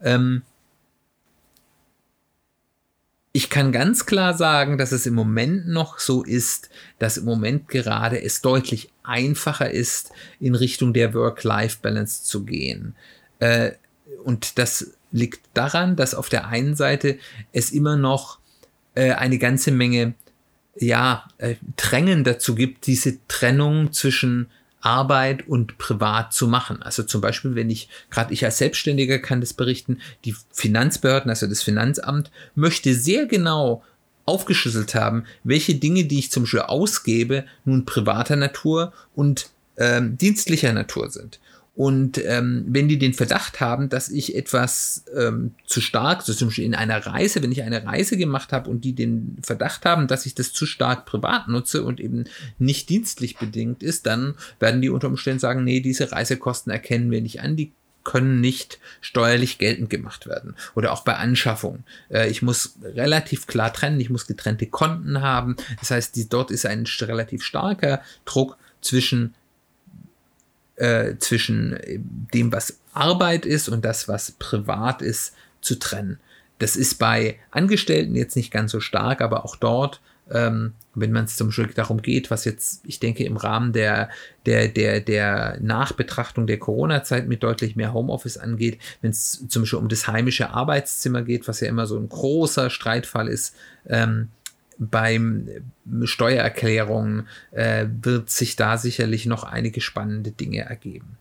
Ähm, 0.02 0.42
ich 3.34 3.50
kann 3.50 3.72
ganz 3.72 4.06
klar 4.06 4.34
sagen, 4.36 4.78
dass 4.78 4.92
es 4.92 5.06
im 5.06 5.14
Moment 5.14 5.68
noch 5.68 6.00
so 6.00 6.24
ist, 6.24 6.70
dass 7.00 7.18
im 7.18 7.26
Moment 7.26 7.70
gerade 7.70 8.22
es 8.22 8.42
deutlich 8.42 8.90
einfacher 9.04 9.72
ist, 9.72 10.12
in 10.40 10.56
Richtung 10.56 10.94
der 10.94 11.14
Work-Life-Balance 11.14 12.24
zu 12.24 12.44
gehen. 12.44 12.96
Äh, 13.40 13.72
und 14.26 14.58
das 14.60 14.94
liegt 15.12 15.42
daran, 15.54 15.96
dass 15.96 16.14
auf 16.14 16.30
der 16.30 16.48
einen 16.48 16.76
Seite 16.76 17.18
es 17.54 17.72
immer 17.72 17.96
noch 17.96 18.40
äh, 18.96 19.14
eine 19.14 19.38
ganze 19.38 19.72
Menge 19.72 20.14
ja, 20.76 21.28
äh, 21.38 21.56
Drängen 21.78 22.24
dazu 22.24 22.56
gibt, 22.56 22.88
diese 22.88 23.18
Trennung 23.28 23.94
zwischen 23.94 24.48
Arbeit 24.82 25.48
und 25.48 25.78
privat 25.78 26.34
zu 26.34 26.48
machen. 26.48 26.82
Also 26.82 27.04
zum 27.04 27.22
Beispiel, 27.22 27.56
wenn 27.56 27.70
ich, 27.70 27.90
gerade 28.10 28.34
ich 28.34 28.44
als 28.44 28.58
Selbstständiger 28.58 29.20
kann 29.20 29.42
das 29.42 29.54
berichten, 29.54 30.00
die 30.26 30.36
Finanzbehörden, 30.52 31.30
also 31.30 31.48
das 31.48 31.64
Finanzamt, 31.64 32.32
möchte 32.56 32.94
sehr 32.94 33.26
genau 33.26 33.84
aufgeschlüsselt 34.26 34.96
haben, 34.96 35.26
welche 35.44 35.76
Dinge, 35.76 36.06
die 36.06 36.20
ich 36.20 36.32
zum 36.32 36.44
Beispiel 36.44 36.62
ausgebe, 36.62 37.46
nun 37.66 37.86
privater 37.86 38.36
Natur 38.36 38.94
und 39.16 39.50
ähm, 39.78 40.18
dienstlicher 40.18 40.74
Natur 40.74 41.10
sind. 41.10 41.40
Und 41.82 42.24
ähm, 42.24 42.64
wenn 42.68 42.88
die 42.88 43.00
den 43.00 43.16
Verdacht 43.16 43.60
haben, 43.60 43.90
dass 43.90 44.10
ich 44.10 44.36
etwas 44.36 45.04
ähm, 45.18 45.56
zu 45.66 45.82
stark, 45.82 46.22
so 46.22 46.32
zum 46.32 46.50
Beispiel 46.50 46.66
in 46.66 46.76
einer 46.76 47.08
Reise, 47.08 47.42
wenn 47.42 47.52
ich 47.52 47.64
eine 47.64 47.84
Reise 47.84 48.18
gemacht 48.18 48.54
habe 48.54 48.70
und 48.70 48.86
die 48.86 48.94
den 48.94 49.38
Verdacht 49.42 49.84
haben, 49.84 50.06
dass 50.06 50.28
ich 50.28 50.36
das 50.36 50.54
zu 50.54 50.68
stark 50.68 51.08
privat 51.08 51.48
nutze 51.48 51.84
und 51.84 52.00
eben 52.00 52.26
nicht 52.60 52.90
dienstlich 52.90 53.40
bedingt 53.40 53.82
ist, 53.82 54.06
dann 54.06 54.36
werden 54.60 54.84
die 54.84 54.92
unter 54.92 55.08
Umständen 55.08 55.40
sagen, 55.40 55.64
nee, 55.64 55.80
diese 55.80 56.12
Reisekosten 56.12 56.72
erkennen 56.72 57.10
wir 57.10 57.20
nicht 57.20 57.42
an, 57.42 57.56
die 57.56 57.72
können 58.04 58.42
nicht 58.42 58.78
steuerlich 59.02 59.58
geltend 59.58 59.90
gemacht 59.90 60.28
werden. 60.28 60.56
Oder 60.76 60.92
auch 60.92 61.04
bei 61.04 61.16
Anschaffung. 61.16 61.84
Äh, 62.10 62.30
ich 62.30 62.44
muss 62.44 62.76
relativ 62.84 63.48
klar 63.48 63.74
trennen, 63.74 64.00
ich 64.00 64.12
muss 64.12 64.28
getrennte 64.28 64.68
Konten 64.68 65.22
haben. 65.22 65.56
Das 65.80 65.90
heißt, 65.90 66.16
die, 66.16 66.30
dort 66.30 66.52
ist 66.52 66.68
ein 66.68 66.86
relativ 67.02 67.44
starker 67.44 68.04
Druck 68.26 68.58
zwischen 68.82 69.34
äh, 70.82 71.20
zwischen 71.20 71.78
dem, 72.34 72.52
was 72.52 72.80
Arbeit 72.92 73.46
ist 73.46 73.70
und 73.70 73.86
das, 73.86 74.08
was 74.08 74.32
privat 74.32 75.04
ist, 75.04 75.34
zu 75.62 75.78
trennen. 75.78 76.20
Das 76.58 76.76
ist 76.76 76.96
bei 76.96 77.38
Angestellten 77.52 78.16
jetzt 78.16 78.36
nicht 78.36 78.52
ganz 78.52 78.72
so 78.72 78.80
stark, 78.80 79.22
aber 79.22 79.46
auch 79.46 79.56
dort, 79.56 80.02
ähm, 80.32 80.74
wenn 80.96 81.12
man 81.12 81.26
es 81.26 81.38
zum 81.38 81.48
Beispiel 81.48 81.68
darum 81.68 82.02
geht, 82.02 82.32
was 82.32 82.46
jetzt, 82.46 82.82
ich 82.86 83.00
denke, 83.00 83.24
im 83.24 83.38
Rahmen 83.38 83.74
der, 83.74 84.10
der, 84.48 84.70
der, 84.70 85.02
der 85.02 85.60
Nachbetrachtung 85.62 86.48
der 86.48 86.58
Corona-Zeit 86.58 87.28
mit 87.28 87.44
deutlich 87.44 87.76
mehr 87.76 87.94
Homeoffice 87.94 88.38
angeht, 88.38 88.80
wenn 89.02 89.12
es 89.12 89.46
zum 89.50 89.62
Beispiel 89.62 89.80
um 89.80 89.88
das 89.88 90.08
heimische 90.08 90.50
Arbeitszimmer 90.50 91.22
geht, 91.22 91.48
was 91.48 91.60
ja 91.60 91.68
immer 91.68 91.86
so 91.86 91.98
ein 91.98 92.10
großer 92.10 92.72
Streitfall 92.72 93.28
ist, 93.28 93.56
ähm, 93.88 94.30
beim 94.90 95.48
Steuererklärungen 96.04 97.28
äh, 97.52 97.86
wird 98.02 98.32
sich 98.32 98.56
da 98.56 98.78
sicherlich 98.78 99.28
noch 99.28 99.44
einige 99.44 99.80
spannende 99.80 100.32
Dinge 100.32 100.62
ergeben. 100.62 101.18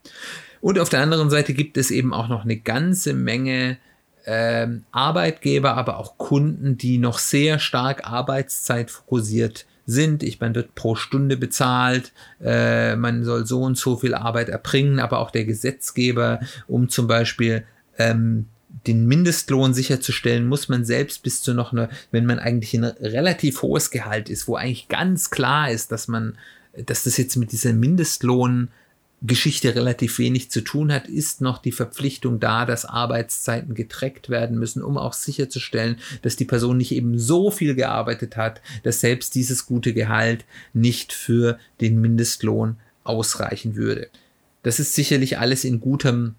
Und 0.63 0.79
auf 0.79 0.89
der 0.89 1.01
anderen 1.01 1.29
Seite 1.29 1.53
gibt 1.53 1.77
es 1.77 1.91
eben 1.91 2.15
auch 2.15 2.29
noch 2.29 2.45
eine 2.45 2.57
ganze 2.57 3.13
Menge 3.13 3.77
äh, 4.25 4.67
Arbeitgeber, 4.93 5.75
aber 5.75 5.99
auch 5.99 6.17
Kunden, 6.17 6.79
die 6.79 6.97
noch 6.97 7.19
sehr 7.19 7.59
stark 7.59 8.07
Arbeitszeit 8.07 8.91
fokussiert 8.91 9.67
sind. 9.85 10.23
Ich 10.23 10.41
meine, 10.41 10.55
wird 10.55 10.75
pro 10.75 10.95
Stunde 10.95 11.37
bezahlt, 11.37 12.13
äh, 12.43 12.97
man 12.97 13.25
soll 13.25 13.45
so 13.45 13.63
und 13.63 13.77
so 13.77 13.97
viel 13.97 14.15
Arbeit 14.15 14.49
erbringen, 14.49 15.01
aber 15.01 15.19
auch 15.19 15.31
der 15.31 15.45
Gesetzgeber, 15.45 16.41
um 16.67 16.89
zum 16.89 17.07
Beispiel 17.07 17.65
ähm, 17.99 18.47
den 18.87 19.07
Mindestlohn 19.07 19.75
sicherzustellen, 19.75 20.47
muss 20.47 20.69
man 20.69 20.85
selbst 20.85 21.23
bis 21.23 21.43
zu 21.43 21.55
noch 21.55 21.73
eine, 21.73 21.89
wenn 22.11 22.27
man 22.27 22.39
eigentlich 22.39 22.75
ein 22.75 22.85
relativ 22.85 23.63
hohes 23.63 23.91
Gehalt 23.91 24.29
ist, 24.29 24.49
wo 24.49 24.57
eigentlich 24.57 24.89
ganz 24.89 25.31
klar 25.31 25.71
ist, 25.71 25.93
dass 25.93 26.09
man, 26.09 26.39
dass 26.87 27.03
das 27.03 27.17
jetzt 27.17 27.37
mit 27.37 27.53
dieser 27.53 27.73
Mindestlohngeschichte 27.73 29.75
relativ 29.75 30.19
wenig 30.19 30.51
zu 30.51 30.63
tun 30.63 30.93
hat, 30.93 31.09
ist 31.09 31.41
noch 31.41 31.59
die 31.59 31.73
Verpflichtung 31.73 32.41
da, 32.41 32.65
dass 32.65 32.87
Arbeitszeiten 32.87 33.75
getrackt 33.75 34.31
werden 34.31 34.59
müssen, 34.59 34.83
um 34.83 34.97
auch 34.97 35.13
sicherzustellen, 35.13 35.97
dass 36.23 36.37
die 36.37 36.47
Person 36.47 36.79
nicht 36.79 36.93
eben 36.93 37.19
so 37.19 37.51
viel 37.51 37.75
gearbeitet 37.75 38.37
hat, 38.37 38.63
dass 38.83 39.01
selbst 39.01 39.35
dieses 39.35 39.67
gute 39.67 39.93
Gehalt 39.93 40.45
nicht 40.73 41.13
für 41.13 41.59
den 41.81 42.01
Mindestlohn 42.01 42.77
ausreichen 43.05 43.77
würde. 43.77 44.09
Das 44.63 44.79
ist 44.79 44.95
sicherlich 44.95 45.39
alles 45.39 45.65
in 45.65 45.81
gutem 45.81 46.35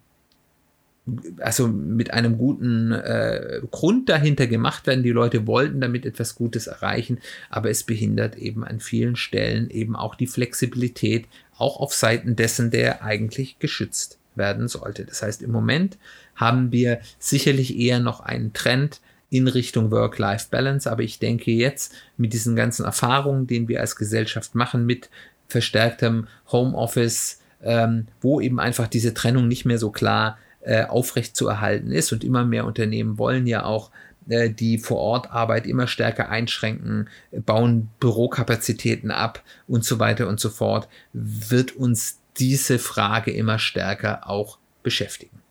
also 1.39 1.67
mit 1.67 2.11
einem 2.11 2.37
guten 2.37 2.91
äh, 2.91 3.61
Grund 3.71 4.07
dahinter 4.09 4.47
gemacht 4.47 4.85
werden. 4.85 5.03
Die 5.03 5.11
Leute 5.11 5.47
wollten 5.47 5.81
damit 5.81 6.05
etwas 6.05 6.35
Gutes 6.35 6.67
erreichen, 6.67 7.19
aber 7.49 7.69
es 7.69 7.83
behindert 7.83 8.37
eben 8.37 8.63
an 8.63 8.79
vielen 8.79 9.15
Stellen 9.15 9.69
eben 9.69 9.95
auch 9.95 10.15
die 10.15 10.27
Flexibilität, 10.27 11.27
auch 11.57 11.79
auf 11.79 11.93
Seiten 11.93 12.35
dessen, 12.35 12.71
der 12.71 13.03
eigentlich 13.03 13.59
geschützt 13.59 14.19
werden 14.35 14.67
sollte. 14.67 15.05
Das 15.05 15.21
heißt, 15.21 15.41
im 15.41 15.51
Moment 15.51 15.97
haben 16.35 16.71
wir 16.71 16.99
sicherlich 17.19 17.77
eher 17.77 17.99
noch 17.99 18.19
einen 18.21 18.53
Trend 18.53 19.01
in 19.29 19.47
Richtung 19.47 19.91
Work-Life-Balance, 19.91 20.91
aber 20.91 21.03
ich 21.03 21.19
denke 21.19 21.51
jetzt 21.51 21.93
mit 22.17 22.33
diesen 22.33 22.55
ganzen 22.55 22.85
Erfahrungen, 22.85 23.47
den 23.47 23.67
wir 23.67 23.79
als 23.81 23.95
Gesellschaft 23.95 24.55
machen, 24.55 24.85
mit 24.85 25.09
verstärktem 25.47 26.27
Homeoffice, 26.51 27.39
ähm, 27.63 28.07
wo 28.19 28.41
eben 28.41 28.59
einfach 28.59 28.87
diese 28.87 29.13
Trennung 29.13 29.47
nicht 29.47 29.65
mehr 29.65 29.77
so 29.77 29.91
klar 29.91 30.37
äh, 30.61 30.85
aufrecht 30.85 31.35
zu 31.35 31.47
erhalten 31.47 31.91
ist. 31.91 32.11
Und 32.11 32.23
immer 32.23 32.45
mehr 32.45 32.65
Unternehmen 32.65 33.17
wollen 33.17 33.47
ja 33.47 33.65
auch 33.65 33.91
äh, 34.29 34.49
die 34.49 34.77
Vor-Ort-Arbeit 34.77 35.65
immer 35.65 35.87
stärker 35.87 36.29
einschränken, 36.29 37.09
bauen 37.31 37.89
Bürokapazitäten 37.99 39.11
ab 39.11 39.43
und 39.67 39.83
so 39.83 39.99
weiter 39.99 40.27
und 40.27 40.39
so 40.39 40.49
fort, 40.49 40.87
wird 41.13 41.75
uns 41.75 42.19
diese 42.37 42.79
Frage 42.79 43.31
immer 43.31 43.59
stärker 43.59 44.29
auch 44.29 44.57
beschäftigen. 44.83 45.41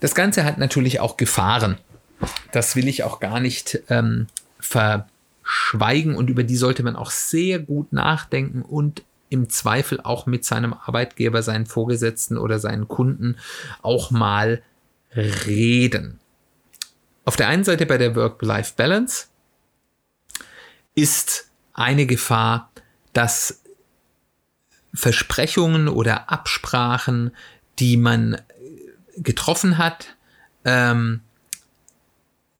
Das 0.00 0.14
Ganze 0.14 0.44
hat 0.44 0.58
natürlich 0.58 1.00
auch 1.00 1.16
Gefahren. 1.16 1.78
Das 2.52 2.76
will 2.76 2.88
ich 2.88 3.04
auch 3.04 3.20
gar 3.20 3.40
nicht 3.40 3.80
ähm, 3.88 4.26
verschweigen 4.58 6.16
und 6.16 6.30
über 6.30 6.44
die 6.44 6.56
sollte 6.56 6.82
man 6.82 6.96
auch 6.96 7.10
sehr 7.10 7.58
gut 7.58 7.92
nachdenken 7.92 8.62
und 8.62 9.02
im 9.30 9.50
Zweifel 9.50 10.00
auch 10.00 10.26
mit 10.26 10.44
seinem 10.44 10.72
Arbeitgeber, 10.72 11.42
seinen 11.42 11.66
Vorgesetzten 11.66 12.38
oder 12.38 12.58
seinen 12.58 12.88
Kunden 12.88 13.36
auch 13.82 14.10
mal 14.10 14.62
reden. 15.14 16.18
Auf 17.24 17.36
der 17.36 17.48
einen 17.48 17.64
Seite 17.64 17.86
bei 17.86 17.98
der 17.98 18.14
Work-Life-Balance 18.16 19.26
ist 20.94 21.50
eine 21.74 22.06
Gefahr, 22.06 22.70
dass 23.12 23.62
Versprechungen 24.94 25.88
oder 25.88 26.30
Absprachen, 26.30 27.32
die 27.78 27.96
man 27.96 28.40
getroffen 29.16 29.78
hat, 29.78 30.16
ähm, 30.64 31.20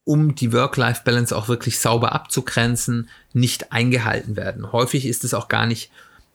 um 0.04 0.34
die 0.34 0.52
Work-Life-Balance 0.52 1.36
auch 1.36 1.48
wirklich 1.48 1.78
sauber 1.80 2.12
abzugrenzen, 2.12 3.08
nicht 3.32 3.72
eingehalten 3.72 4.36
werden. 4.36 4.72
Häufig 4.72 5.06
ist 5.06 5.24
es 5.24 5.34
auch 5.34 5.48
gar 5.48 5.66
nicht 5.66 5.90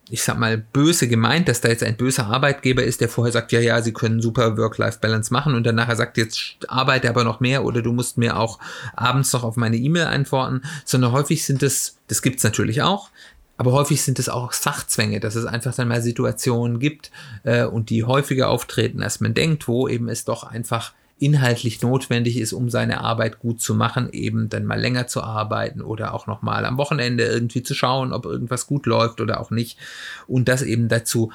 ich 0.10 0.22
sag 0.22 0.38
mal, 0.38 0.58
böse 0.58 1.08
gemeint, 1.08 1.48
dass 1.48 1.62
da 1.62 1.70
jetzt 1.70 1.84
ein 1.84 1.96
böser 1.96 2.28
Arbeitgeber 2.28 2.84
ist, 2.84 3.02
der 3.02 3.10
vorher 3.10 3.32
sagt, 3.32 3.52
ja, 3.52 3.60
ja, 3.60 3.82
sie 3.82 3.94
können 3.94 4.22
super 4.22 4.58
Work-Life-Balance 4.58 5.32
machen 5.32 5.56
und 5.56 5.64
dann 5.64 5.76
nachher 5.76 5.96
sagt, 5.96 6.18
jetzt 6.18 6.58
arbeite 6.68 7.10
aber 7.10 7.24
noch 7.24 7.40
mehr 7.40 7.64
oder 7.64 7.82
du 7.82 7.94
musst 7.94 8.18
mir 8.18 8.38
auch 8.38 8.60
abends 8.96 9.32
noch 9.34 9.44
auf 9.44 9.56
meine 9.56 9.78
E-Mail 9.78 10.06
antworten, 10.06 10.62
sondern 10.84 11.14
häufig 11.14 11.46
sind 11.46 11.64
es, 11.64 11.98
das 12.08 12.22
gibt's 12.22 12.44
natürlich 12.44 12.82
auch, 12.82 13.10
aber 13.58 13.72
häufig 13.72 14.02
sind 14.02 14.20
es 14.20 14.30
auch 14.30 14.52
Sachzwänge, 14.52 15.20
dass 15.20 15.36
es 15.36 15.46
einfach 15.46 15.74
dann 15.74 15.88
mal 15.88 16.02
Situationen 16.02 16.80
gibt 16.80 17.12
äh, 17.44 17.64
und 17.64 17.90
die 17.90 18.04
häufiger 18.04 18.50
auftreten, 18.50 19.02
als 19.02 19.22
man 19.22 19.34
denkt, 19.34 19.68
wo 19.68 19.88
eben 19.88 20.10
es 20.10 20.26
doch 20.26 20.44
einfach 20.44 20.94
inhaltlich 21.24 21.82
notwendig 21.82 22.38
ist, 22.38 22.52
um 22.52 22.70
seine 22.70 23.00
Arbeit 23.00 23.40
gut 23.40 23.62
zu 23.62 23.74
machen, 23.74 24.12
eben 24.12 24.50
dann 24.50 24.66
mal 24.66 24.80
länger 24.80 25.08
zu 25.08 25.24
arbeiten 25.24 25.82
oder 25.82 26.14
auch 26.14 26.28
noch 26.28 26.42
mal 26.42 26.66
am 26.66 26.78
Wochenende 26.78 27.24
irgendwie 27.24 27.64
zu 27.64 27.74
schauen, 27.74 28.12
ob 28.12 28.26
irgendwas 28.26 28.68
gut 28.68 28.86
läuft 28.86 29.22
oder 29.22 29.40
auch 29.40 29.50
nicht. 29.50 29.80
Und 30.28 30.50
das 30.50 30.62
eben 30.62 30.90
dazu 30.90 31.32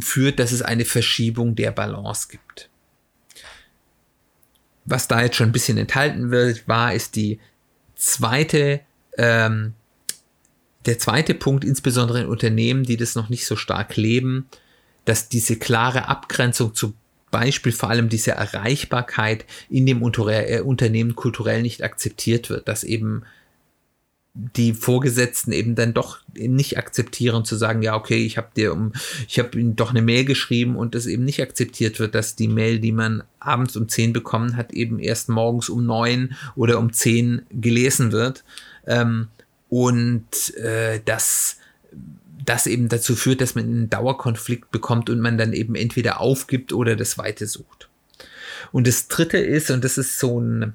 führt, 0.00 0.38
dass 0.38 0.52
es 0.52 0.62
eine 0.62 0.86
Verschiebung 0.86 1.54
der 1.54 1.72
Balance 1.72 2.28
gibt. 2.28 2.70
Was 4.86 5.08
da 5.08 5.20
jetzt 5.20 5.36
schon 5.36 5.50
ein 5.50 5.52
bisschen 5.52 5.76
enthalten 5.76 6.30
wird, 6.30 6.66
war, 6.66 6.94
ist 6.94 7.14
die 7.14 7.38
zweite, 7.94 8.80
ähm, 9.18 9.74
der 10.86 10.98
zweite 10.98 11.34
Punkt, 11.34 11.64
insbesondere 11.64 12.20
in 12.20 12.28
Unternehmen, 12.28 12.84
die 12.84 12.96
das 12.96 13.14
noch 13.14 13.28
nicht 13.28 13.46
so 13.46 13.56
stark 13.56 13.96
leben, 13.96 14.48
dass 15.04 15.28
diese 15.28 15.58
klare 15.58 16.08
Abgrenzung 16.08 16.74
zu 16.74 16.94
Beispiel 17.30 17.72
vor 17.72 17.90
allem 17.90 18.08
diese 18.08 18.32
Erreichbarkeit 18.32 19.44
in 19.68 19.86
dem 19.86 20.02
äh, 20.02 20.60
Unternehmen 20.60 21.16
kulturell 21.16 21.62
nicht 21.62 21.82
akzeptiert 21.82 22.50
wird, 22.50 22.68
dass 22.68 22.84
eben 22.84 23.22
die 24.56 24.72
Vorgesetzten 24.72 25.50
eben 25.50 25.74
dann 25.74 25.94
doch 25.94 26.18
nicht 26.34 26.78
akzeptieren 26.78 27.44
zu 27.44 27.56
sagen, 27.56 27.82
ja, 27.82 27.96
okay, 27.96 28.24
ich 28.24 28.36
habe 28.36 28.48
dir 28.56 28.72
um, 28.72 28.92
ich 29.26 29.38
habe 29.40 29.58
ihnen 29.58 29.74
doch 29.74 29.90
eine 29.90 30.02
Mail 30.02 30.24
geschrieben 30.24 30.76
und 30.76 30.94
es 30.94 31.06
eben 31.06 31.24
nicht 31.24 31.42
akzeptiert 31.42 31.98
wird, 31.98 32.14
dass 32.14 32.36
die 32.36 32.46
Mail, 32.46 32.78
die 32.78 32.92
man 32.92 33.24
abends 33.40 33.76
um 33.76 33.88
10 33.88 34.12
bekommen 34.12 34.56
hat, 34.56 34.72
eben 34.72 35.00
erst 35.00 35.28
morgens 35.28 35.68
um 35.68 35.84
9 35.84 36.36
oder 36.54 36.78
um 36.78 36.92
10 36.92 37.42
gelesen 37.50 38.12
wird. 38.12 38.44
Ähm, 38.86 39.28
und 39.68 40.54
äh, 40.56 41.00
das 41.04 41.56
das 42.48 42.66
eben 42.66 42.88
dazu 42.88 43.14
führt, 43.14 43.40
dass 43.40 43.54
man 43.54 43.64
einen 43.64 43.90
Dauerkonflikt 43.90 44.70
bekommt 44.70 45.10
und 45.10 45.20
man 45.20 45.36
dann 45.36 45.52
eben 45.52 45.74
entweder 45.74 46.20
aufgibt 46.20 46.72
oder 46.72 46.96
das 46.96 47.18
Weite 47.18 47.46
sucht. 47.46 47.88
Und 48.72 48.86
das 48.86 49.08
dritte 49.08 49.38
ist, 49.38 49.70
und 49.70 49.84
das 49.84 49.98
ist 49.98 50.18
so 50.18 50.40
ein 50.40 50.74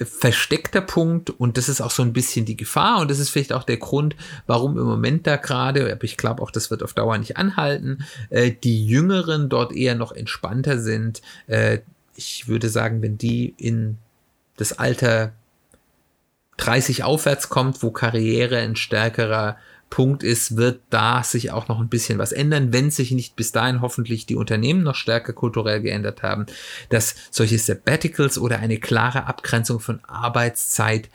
versteckter 0.00 0.80
Punkt 0.80 1.30
und 1.30 1.56
das 1.56 1.68
ist 1.68 1.80
auch 1.80 1.90
so 1.90 2.02
ein 2.02 2.12
bisschen 2.12 2.44
die 2.44 2.56
Gefahr 2.56 3.00
und 3.00 3.10
das 3.10 3.18
ist 3.18 3.30
vielleicht 3.30 3.52
auch 3.52 3.62
der 3.62 3.76
Grund, 3.76 4.16
warum 4.46 4.76
im 4.76 4.84
Moment 4.84 5.26
da 5.26 5.36
gerade, 5.36 5.92
aber 5.92 6.04
ich 6.04 6.16
glaube 6.16 6.42
auch, 6.42 6.50
das 6.50 6.70
wird 6.70 6.82
auf 6.82 6.92
Dauer 6.92 7.16
nicht 7.18 7.36
anhalten, 7.36 8.04
äh, 8.30 8.50
die 8.50 8.84
Jüngeren 8.84 9.48
dort 9.48 9.72
eher 9.72 9.94
noch 9.94 10.10
entspannter 10.10 10.78
sind. 10.78 11.22
Äh, 11.46 11.80
ich 12.16 12.48
würde 12.48 12.68
sagen, 12.68 13.00
wenn 13.02 13.16
die 13.16 13.54
in 13.56 13.98
das 14.56 14.78
Alter 14.78 15.32
30 16.56 17.04
aufwärts 17.04 17.48
kommt, 17.48 17.82
wo 17.82 17.90
Karriere 17.90 18.58
ein 18.58 18.76
stärkerer 18.76 19.56
Punkt 19.92 20.22
ist, 20.22 20.56
wird 20.56 20.80
da 20.88 21.22
sich 21.22 21.50
auch 21.50 21.68
noch 21.68 21.78
ein 21.78 21.90
bisschen 21.90 22.16
was 22.16 22.32
ändern, 22.32 22.72
wenn 22.72 22.90
sich 22.90 23.10
nicht 23.10 23.36
bis 23.36 23.52
dahin 23.52 23.82
hoffentlich 23.82 24.24
die 24.24 24.36
Unternehmen 24.36 24.82
noch 24.82 24.94
stärker 24.94 25.34
kulturell 25.34 25.82
geändert 25.82 26.22
haben, 26.22 26.46
dass 26.88 27.14
solche 27.30 27.58
Sabbaticals 27.58 28.38
oder 28.38 28.58
eine 28.58 28.78
klare 28.78 29.26
Abgrenzung 29.26 29.80
von 29.80 30.02
Arbeitszeit 30.06 31.10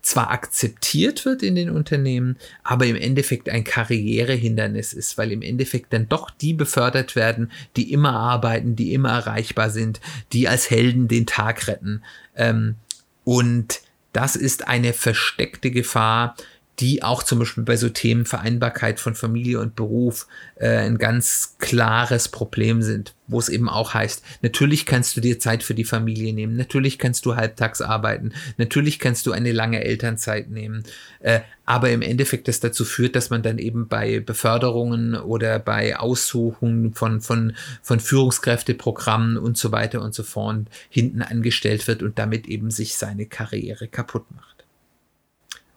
zwar 0.00 0.30
akzeptiert 0.30 1.26
wird 1.26 1.42
in 1.42 1.56
den 1.56 1.68
Unternehmen, 1.68 2.38
aber 2.64 2.86
im 2.86 2.96
Endeffekt 2.96 3.50
ein 3.50 3.64
Karrierehindernis 3.64 4.94
ist, 4.94 5.18
weil 5.18 5.30
im 5.30 5.42
Endeffekt 5.42 5.92
dann 5.92 6.08
doch 6.08 6.30
die 6.30 6.54
befördert 6.54 7.14
werden, 7.14 7.52
die 7.76 7.92
immer 7.92 8.14
arbeiten, 8.14 8.76
die 8.76 8.94
immer 8.94 9.10
erreichbar 9.10 9.68
sind, 9.68 10.00
die 10.32 10.48
als 10.48 10.70
Helden 10.70 11.06
den 11.06 11.26
Tag 11.26 11.68
retten. 11.68 12.02
Ähm, 12.34 12.76
und 13.24 13.82
das 14.14 14.36
ist 14.36 14.66
eine 14.66 14.94
versteckte 14.94 15.70
Gefahr, 15.70 16.34
die 16.80 17.02
auch 17.02 17.22
zum 17.22 17.38
Beispiel 17.38 17.64
bei 17.64 17.76
so 17.76 17.88
Themen 17.90 18.24
Vereinbarkeit 18.24 18.98
von 18.98 19.14
Familie 19.14 19.60
und 19.60 19.76
Beruf 19.76 20.26
äh, 20.56 20.78
ein 20.78 20.96
ganz 20.96 21.56
klares 21.58 22.28
Problem 22.28 22.82
sind, 22.82 23.14
wo 23.26 23.38
es 23.38 23.50
eben 23.50 23.68
auch 23.68 23.92
heißt, 23.92 24.24
natürlich 24.40 24.86
kannst 24.86 25.16
du 25.16 25.20
dir 25.20 25.38
Zeit 25.38 25.62
für 25.62 25.74
die 25.74 25.84
Familie 25.84 26.32
nehmen, 26.32 26.56
natürlich 26.56 26.98
kannst 26.98 27.26
du 27.26 27.36
halbtags 27.36 27.82
arbeiten, 27.82 28.32
natürlich 28.56 28.98
kannst 28.98 29.26
du 29.26 29.32
eine 29.32 29.52
lange 29.52 29.84
Elternzeit 29.84 30.50
nehmen, 30.50 30.82
äh, 31.20 31.40
aber 31.66 31.90
im 31.90 32.02
Endeffekt 32.02 32.48
das 32.48 32.60
dazu 32.60 32.84
führt, 32.86 33.16
dass 33.16 33.28
man 33.28 33.42
dann 33.42 33.58
eben 33.58 33.86
bei 33.86 34.20
Beförderungen 34.20 35.14
oder 35.14 35.58
bei 35.58 35.98
Aussuchungen 35.98 36.94
von, 36.94 37.20
von, 37.20 37.54
von 37.82 38.00
Führungskräfteprogrammen 38.00 39.36
und 39.36 39.58
so 39.58 39.72
weiter 39.72 40.00
und 40.00 40.14
so 40.14 40.22
fort 40.22 40.42
hinten 40.88 41.22
angestellt 41.22 41.86
wird 41.86 42.02
und 42.02 42.18
damit 42.18 42.46
eben 42.46 42.70
sich 42.70 42.96
seine 42.96 43.26
Karriere 43.26 43.86
kaputt 43.86 44.24
macht. 44.34 44.64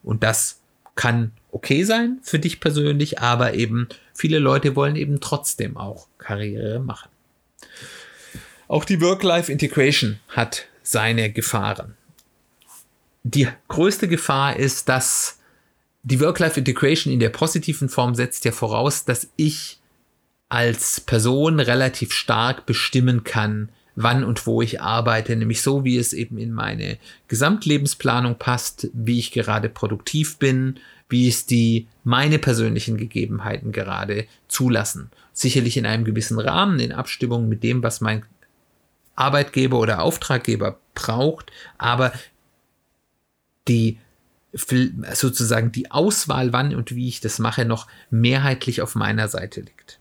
Und 0.01 0.23
das 0.23 0.61
kann 0.95 1.31
okay 1.51 1.83
sein 1.83 2.19
für 2.23 2.39
dich 2.39 2.59
persönlich, 2.59 3.19
aber 3.19 3.53
eben 3.53 3.87
viele 4.13 4.39
Leute 4.39 4.75
wollen 4.75 4.95
eben 4.95 5.19
trotzdem 5.19 5.77
auch 5.77 6.07
Karriere 6.17 6.79
machen. 6.79 7.09
Auch 8.67 8.85
die 8.85 8.99
Work-Life-Integration 9.01 10.19
hat 10.29 10.65
seine 10.81 11.31
Gefahren. 11.31 11.95
Die 13.23 13.47
größte 13.67 14.07
Gefahr 14.07 14.55
ist, 14.55 14.89
dass 14.89 15.39
die 16.03 16.19
Work-Life-Integration 16.19 17.13
in 17.13 17.19
der 17.19 17.29
positiven 17.29 17.89
Form 17.89 18.15
setzt 18.15 18.45
ja 18.45 18.51
voraus, 18.51 19.05
dass 19.05 19.27
ich 19.35 19.79
als 20.49 21.01
Person 21.01 21.59
relativ 21.59 22.13
stark 22.13 22.65
bestimmen 22.65 23.23
kann, 23.23 23.69
wann 23.95 24.23
und 24.23 24.45
wo 24.45 24.61
ich 24.61 24.81
arbeite, 24.81 25.35
nämlich 25.35 25.61
so, 25.61 25.83
wie 25.83 25.97
es 25.97 26.13
eben 26.13 26.37
in 26.37 26.51
meine 26.51 26.97
Gesamtlebensplanung 27.27 28.37
passt, 28.37 28.89
wie 28.93 29.19
ich 29.19 29.31
gerade 29.31 29.69
produktiv 29.69 30.37
bin, 30.37 30.79
wie 31.09 31.27
es 31.27 31.45
die 31.45 31.87
meine 32.03 32.39
persönlichen 32.39 32.97
Gegebenheiten 32.97 33.71
gerade 33.71 34.25
zulassen. 34.47 35.11
Sicherlich 35.33 35.77
in 35.77 35.85
einem 35.85 36.03
gewissen 36.03 36.39
Rahmen, 36.39 36.79
in 36.79 36.91
Abstimmung 36.91 37.47
mit 37.47 37.63
dem, 37.63 37.83
was 37.83 38.01
mein 38.01 38.23
Arbeitgeber 39.15 39.79
oder 39.79 40.01
Auftraggeber 40.01 40.77
braucht, 40.93 41.51
aber 41.77 42.11
die 43.67 43.99
sozusagen 45.13 45.71
die 45.71 45.91
Auswahl, 45.91 46.53
wann 46.53 46.75
und 46.75 46.95
wie 46.95 47.09
ich 47.09 47.19
das 47.19 47.39
mache, 47.39 47.65
noch 47.65 47.87
mehrheitlich 48.09 48.81
auf 48.81 48.95
meiner 48.95 49.27
Seite 49.27 49.61
liegt. 49.61 49.99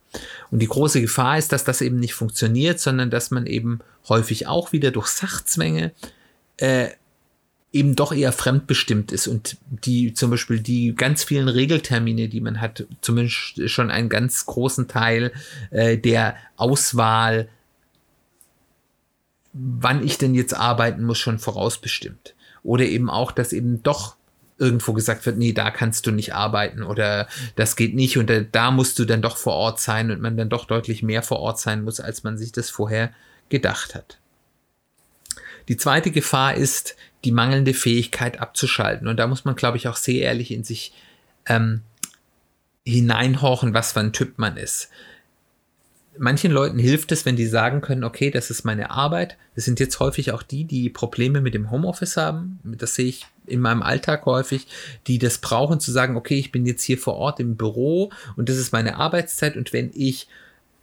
Und 0.51 0.61
die 0.61 0.69
große 0.69 1.01
Gefahr 1.01 1.39
ist, 1.39 1.53
dass 1.53 1.65
das 1.65 1.81
eben 1.81 1.99
nicht 1.99 2.15
funktioniert, 2.15 2.81
sondern 2.81 3.11
dass 3.11 3.31
man 3.31 3.47
eben 3.47 3.81
häufig 4.09 4.47
auch 4.47 4.73
wieder 4.73 4.91
durch 4.91 5.09
Sachzwänge 5.09 5.93
äh, 6.59 6.89
eben 7.75 7.97
doch 7.97 8.13
eher 8.13 8.33
fremdbestimmt 8.33 9.11
ist 9.11 9.27
und 9.27 9.57
die 9.69 10.15
zum 10.15 10.31
Beispiel 10.31 10.61
die 10.61 10.95
ganz 10.95 11.25
vielen 11.25 11.49
Regeltermine, 11.49 12.29
die 12.29 12.41
man 12.41 12.61
hat, 12.61 12.87
zumindest 13.01 13.69
schon 13.69 13.91
einen 13.91 14.09
ganz 14.09 14.47
großen 14.47 14.87
Teil 14.87 15.33
äh, 15.71 15.99
der 15.99 16.37
Auswahl, 16.57 17.49
wann 19.53 20.05
ich 20.07 20.19
denn 20.19 20.35
jetzt 20.35 20.55
arbeiten 20.55 21.03
muss, 21.03 21.19
schon 21.19 21.41
vorausbestimmt. 21.41 22.35
Oder 22.63 22.85
eben 22.85 23.11
auch, 23.11 23.33
dass 23.33 23.53
eben 23.53 23.83
doch 23.83 24.17
irgendwo 24.59 24.93
gesagt 24.93 25.27
wird, 25.27 25.37
nee, 25.37 25.53
da 25.53 25.71
kannst 25.71 26.07
du 26.07 26.13
nicht 26.13 26.35
arbeiten 26.35 26.83
oder 26.83 27.29
das 27.57 27.77
geht 27.77 27.95
nicht 27.95 28.19
und 28.19 28.31
da, 28.53 28.71
musst 28.71 28.99
du 28.99 29.05
dann 29.05 29.23
doch 29.23 29.37
vor 29.37 29.55
Ort 29.55 29.81
sein 29.81 30.11
und 30.11 30.21
man 30.21 30.37
dann 30.37 30.49
doch 30.49 30.65
deutlich 30.65 31.03
mehr 31.03 31.23
vor 31.23 31.41
Ort 31.41 31.59
sein 31.59 31.83
muss, 31.83 32.01
als 32.01 32.23
man 32.23 32.39
sich 32.39 32.53
das 32.53 32.71
vorher 32.71 33.13
gedacht 33.49 33.95
hat. 33.95 34.19
Die 35.69 35.77
zweite 35.77 36.11
Gefahr 36.11 36.55
ist 36.55 36.95
die 37.25 37.33
mangelnde 37.33 37.75
Fähigkeit 37.75 38.41
abzuschalten. 38.41 39.09
Und 39.09 39.17
da 39.17 39.27
muss 39.27 39.45
man, 39.45 39.57
glaube 39.57 39.77
ich, 39.77 39.89
auch 39.89 39.97
sehr 39.97 40.23
ehrlich 40.23 40.51
in 40.51 40.63
sich 40.63 40.93
ähm, 41.47 41.81
hineinhorchen, 42.85 43.75
was 43.75 43.93
für 43.93 44.01
ein 44.01 44.13
Typ 44.13 44.39
man 44.39 44.57
ist. 44.57 44.91
Manchen 46.19 46.53
Leuten 46.53 46.79
hilft 46.79 47.13
es, 47.13 47.25
wenn 47.25 47.37
die 47.37 47.47
sagen 47.47 47.81
können, 47.81 48.05
okay, 48.05 48.31
das 48.31 48.51
ist 48.51 48.65
meine 48.65 48.91
Arbeit. 48.91 49.37
Das 49.55 49.65
sind 49.65 49.81
jetzt 49.81 49.99
häufig 50.01 50.33
auch 50.33 50.43
die, 50.43 50.65
die 50.65 50.89
Probleme 50.89 51.41
mit 51.41 51.55
dem 51.55 51.71
Homeoffice 51.71 52.17
haben. 52.17 52.61
Das 52.63 52.95
sehe 52.95 53.07
ich 53.07 53.27
in 53.47 53.61
meinem 53.61 53.83
Alltag 53.83 54.25
häufig, 54.27 54.67
die 55.07 55.19
das 55.19 55.39
brauchen 55.39 55.81
zu 55.81 55.91
sagen, 55.91 56.17
okay, 56.17 56.39
ich 56.39 56.53
bin 56.53 56.67
jetzt 56.67 56.83
hier 56.83 56.99
vor 56.99 57.15
Ort 57.15 57.41
im 57.41 57.57
Büro 57.57 58.11
und 58.37 58.49
das 58.49 58.57
ist 58.57 58.73
meine 58.73 58.97
Arbeitszeit 58.97 59.57
und 59.57 59.73
wenn 59.73 59.91
ich 59.95 60.29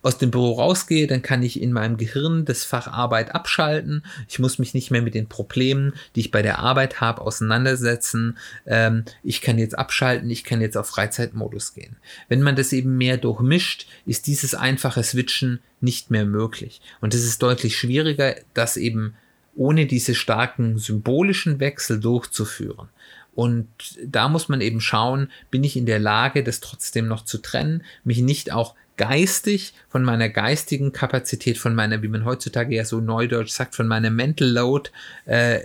aus 0.01 0.17
dem 0.17 0.31
Büro 0.31 0.53
rausgehe, 0.53 1.07
dann 1.07 1.21
kann 1.21 1.43
ich 1.43 1.61
in 1.61 1.71
meinem 1.71 1.97
Gehirn 1.97 2.45
das 2.45 2.63
Fach 2.63 2.87
Arbeit 2.87 3.35
abschalten. 3.35 4.03
Ich 4.27 4.39
muss 4.39 4.57
mich 4.57 4.73
nicht 4.73 4.91
mehr 4.91 5.01
mit 5.01 5.13
den 5.13 5.27
Problemen, 5.27 5.93
die 6.15 6.21
ich 6.21 6.31
bei 6.31 6.41
der 6.41 6.59
Arbeit 6.59 7.01
habe, 7.01 7.21
auseinandersetzen. 7.21 8.37
Ähm, 8.65 9.05
ich 9.23 9.41
kann 9.41 9.57
jetzt 9.57 9.77
abschalten, 9.77 10.29
ich 10.29 10.43
kann 10.43 10.61
jetzt 10.61 10.77
auf 10.77 10.87
Freizeitmodus 10.87 11.73
gehen. 11.73 11.97
Wenn 12.29 12.41
man 12.41 12.55
das 12.55 12.73
eben 12.73 12.97
mehr 12.97 13.17
durchmischt, 13.17 13.87
ist 14.05 14.27
dieses 14.27 14.55
einfache 14.55 15.03
Switchen 15.03 15.59
nicht 15.81 16.09
mehr 16.09 16.25
möglich. 16.25 16.81
Und 16.99 17.13
es 17.13 17.23
ist 17.23 17.43
deutlich 17.43 17.77
schwieriger, 17.77 18.35
das 18.53 18.77
eben 18.77 19.15
ohne 19.55 19.85
diese 19.85 20.15
starken 20.15 20.77
symbolischen 20.77 21.59
Wechsel 21.59 21.99
durchzuführen. 21.99 22.89
Und 23.33 23.67
da 24.05 24.27
muss 24.27 24.49
man 24.49 24.61
eben 24.61 24.81
schauen, 24.81 25.29
bin 25.49 25.63
ich 25.63 25.77
in 25.77 25.85
der 25.85 25.99
Lage, 25.99 26.43
das 26.43 26.59
trotzdem 26.59 27.07
noch 27.07 27.23
zu 27.23 27.37
trennen, 27.37 27.83
mich 28.03 28.19
nicht 28.19 28.51
auch 28.51 28.75
geistig, 28.97 29.73
von 29.89 30.03
meiner 30.03 30.29
geistigen 30.29 30.91
Kapazität, 30.91 31.57
von 31.57 31.75
meiner, 31.75 32.01
wie 32.01 32.07
man 32.07 32.25
heutzutage 32.25 32.75
ja 32.75 32.85
so 32.85 32.99
neudeutsch 32.99 33.51
sagt, 33.51 33.75
von 33.75 33.87
meiner 33.87 34.09
Mental 34.09 34.47
Load, 34.47 34.91
äh, 35.25 35.61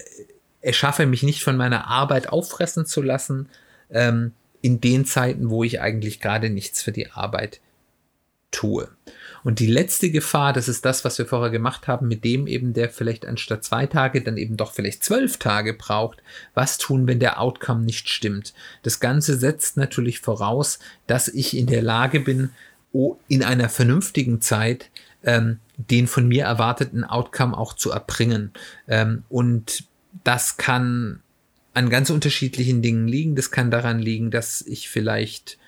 erschaffe 0.61 1.07
mich 1.07 1.23
nicht 1.23 1.43
von 1.43 1.57
meiner 1.57 1.87
Arbeit 1.87 2.29
auffressen 2.29 2.87
zu 2.87 3.03
lassen, 3.03 3.49
ähm, 3.91 4.33
in 4.63 4.81
den 4.81 5.05
Zeiten, 5.05 5.51
wo 5.51 5.63
ich 5.63 5.81
eigentlich 5.81 6.21
gerade 6.21 6.51
nichts 6.51 6.83
für 6.83 6.93
die 6.93 7.11
Arbeit 7.13 7.61
tue. 8.51 8.89
Und 9.45 9.61
die 9.61 9.69
letzte 9.69 10.11
Gefahr, 10.11 10.53
das 10.53 10.67
ist 10.67 10.85
das, 10.85 11.05
was 11.05 11.19
wir 11.19 11.27
vorher 11.27 11.51
gemacht 11.51 11.87
haben, 11.87 12.09
mit 12.09 12.25
dem 12.25 12.49
eben 12.49 12.73
der 12.73 12.91
vielleicht 12.91 13.25
anstatt 13.27 13.63
zwei 13.63 13.87
Tage 13.87 14.23
dann 14.23 14.39
eben 14.39 14.57
doch 14.57 14.73
vielleicht 14.73 15.05
zwölf 15.05 15.37
Tage 15.37 15.73
braucht. 15.73 16.21
Was 16.55 16.79
tun, 16.79 17.07
wenn 17.07 17.21
der 17.21 17.41
Outcome 17.41 17.85
nicht 17.85 18.09
stimmt? 18.09 18.55
Das 18.83 18.99
Ganze 18.99 19.37
setzt 19.37 19.77
natürlich 19.77 20.21
voraus, 20.21 20.81
dass 21.07 21.29
ich 21.29 21.57
in 21.57 21.67
der 21.67 21.83
Lage 21.83 22.19
bin, 22.19 22.51
in 23.29 23.43
einer 23.43 23.69
vernünftigen 23.69 24.41
Zeit 24.41 24.91
ähm, 25.25 25.59
den 25.77 26.07
von 26.07 26.27
mir 26.27 26.45
erwarteten 26.45 27.05
Outcome 27.05 27.57
auch 27.57 27.75
zu 27.75 27.91
erbringen. 27.91 28.53
Ähm, 28.89 29.25
und 29.29 29.85
das 30.25 30.57
kann 30.57 31.21
an 31.75 31.91
ganz 31.91 32.11
unterschiedlichen 32.11 32.81
Dingen 32.81 33.07
liegen. 33.07 33.37
Das 33.37 33.51
kann 33.51 33.71
daran 33.71 33.99
liegen, 33.99 34.31
dass 34.31 34.63
ich 34.63 34.89
vielleicht 34.89 35.59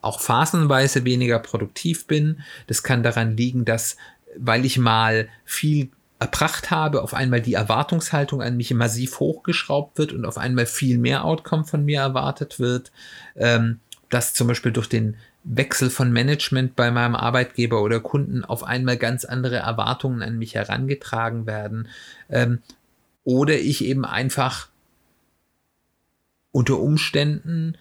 auch 0.00 0.20
phasenweise 0.20 1.04
weniger 1.04 1.38
produktiv 1.40 2.06
bin. 2.06 2.40
Das 2.66 2.82
kann 2.82 3.02
daran 3.02 3.36
liegen, 3.36 3.64
dass 3.64 3.96
weil 4.36 4.64
ich 4.64 4.78
mal 4.78 5.28
viel 5.44 5.90
erbracht 6.18 6.70
habe, 6.70 7.02
auf 7.02 7.14
einmal 7.14 7.40
die 7.40 7.54
Erwartungshaltung 7.54 8.42
an 8.42 8.56
mich 8.56 8.72
massiv 8.74 9.20
hochgeschraubt 9.20 9.98
wird 9.98 10.12
und 10.12 10.24
auf 10.24 10.36
einmal 10.36 10.66
viel 10.66 10.98
mehr 10.98 11.24
Outcome 11.24 11.64
von 11.64 11.84
mir 11.84 12.00
erwartet 12.00 12.58
wird, 12.58 12.90
ähm, 13.36 13.80
dass 14.10 14.34
zum 14.34 14.48
Beispiel 14.48 14.72
durch 14.72 14.88
den 14.88 15.16
Wechsel 15.50 15.88
von 15.88 16.12
Management 16.12 16.76
bei 16.76 16.90
meinem 16.90 17.14
Arbeitgeber 17.14 17.82
oder 17.82 18.00
Kunden 18.00 18.44
auf 18.44 18.64
einmal 18.64 18.98
ganz 18.98 19.24
andere 19.24 19.56
Erwartungen 19.56 20.22
an 20.22 20.38
mich 20.38 20.54
herangetragen 20.54 21.46
werden. 21.46 21.88
Ähm, 22.28 22.60
oder 23.24 23.54
ich 23.54 23.84
eben 23.84 24.04
einfach 24.04 24.68
unter 26.52 26.78
Umständen 26.78 27.76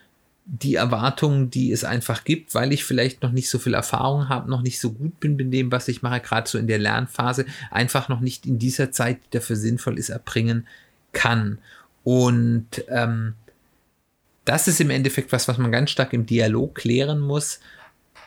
die 0.45 0.75
Erwartungen, 0.75 1.49
die 1.49 1.73
es 1.73 1.84
einfach 1.84 2.23
gibt, 2.23 2.56
weil 2.56 2.71
ich 2.71 2.86
vielleicht 2.86 3.21
noch 3.21 3.34
nicht 3.34 3.49
so 3.49 3.60
viel 3.60 3.73
Erfahrung 3.73 4.30
habe, 4.30 4.49
noch 4.49 4.62
nicht 4.62 4.80
so 4.80 4.93
gut 4.93 5.19
bin 5.19 5.36
mit 5.36 5.51
dem, 5.51 5.69
was 5.73 5.89
ich 5.89 6.01
mache, 6.01 6.21
gerade 6.21 6.49
so 6.49 6.58
in 6.58 6.67
der 6.67 6.80
Lernphase, 6.80 7.45
einfach 7.69 8.08
noch 8.08 8.21
nicht 8.21 8.45
in 8.45 8.58
dieser 8.58 8.93
Zeit, 8.93 9.17
die 9.25 9.38
dafür 9.38 9.58
sinnvoll 9.58 9.99
ist, 9.99 10.08
erbringen 10.08 10.65
kann. 11.12 11.60
Und 12.06 12.86
ähm, 12.88 13.34
das 14.47 14.67
ist 14.67 14.79
im 14.79 14.89
Endeffekt 14.89 15.31
was, 15.31 15.47
was 15.47 15.57
man 15.57 15.71
ganz 15.71 15.91
stark 15.91 16.13
im 16.13 16.25
Dialog 16.25 16.75
klären 16.75 17.19
muss, 17.19 17.60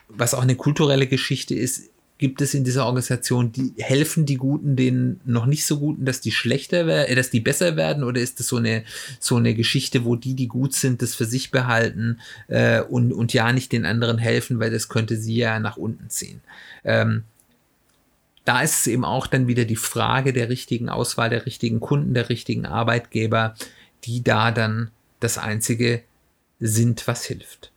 was 0.09 0.35
auch 0.35 0.43
eine 0.43 0.55
kulturelle 0.55 1.07
Geschichte 1.07 1.55
ist. 1.55 1.91
Gibt 2.19 2.43
es 2.43 2.53
in 2.53 2.65
dieser 2.65 2.85
Organisation, 2.85 3.51
die 3.51 3.73
helfen 3.79 4.27
die 4.27 4.37
Guten 4.37 4.77
den 4.77 5.21
noch 5.25 5.47
nicht 5.47 5.65
so 5.65 5.79
Guten, 5.79 6.05
dass 6.05 6.21
die 6.21 6.33
schlechter 6.33 6.87
werden, 6.87 7.11
äh, 7.11 7.15
dass 7.15 7.31
die 7.31 7.41
besser 7.41 7.77
werden, 7.77 8.05
oder 8.05 8.21
ist 8.21 8.39
das 8.39 8.49
so 8.49 8.57
eine 8.57 8.85
so 9.19 9.37
eine 9.37 9.55
Geschichte, 9.55 10.05
wo 10.05 10.17
die, 10.17 10.35
die 10.35 10.47
gut 10.47 10.75
sind, 10.75 11.01
das 11.01 11.15
für 11.15 11.25
sich 11.25 11.51
behalten 11.51 12.21
äh, 12.49 12.83
und 12.83 13.15
und 13.15 13.33
ja 13.33 13.51
nicht 13.55 13.73
den 13.73 13.87
anderen 13.87 14.19
helfen, 14.19 14.61
weil 14.61 14.71
das 14.71 14.91
könnte 14.91 15.17
sie 15.17 15.37
ja 15.37 15.59
nach 15.59 15.79
unten 15.79 16.11
ziehen. 16.11 16.43
Ähm, 16.85 17.23
da 18.45 18.61
ist 18.61 18.81
es 18.81 18.87
eben 18.87 19.07
auch 19.07 19.27
dann 19.27 19.47
wieder 19.47 19.65
die 19.65 19.77
Frage 19.77 20.35
der 20.35 20.51
richtigen 20.51 20.91
Auswahl, 20.91 21.31
der 21.31 21.47
richtigen 21.47 21.81
Kunden, 21.81 22.13
der 22.13 22.29
richtigen 22.29 22.67
Arbeitgeber, 22.67 23.55
die 24.05 24.23
da 24.23 24.51
dann 24.51 24.91
das 25.21 25.39
einzige 25.39 26.03
sind, 26.61 27.07
was 27.09 27.25
hilft. 27.25 27.73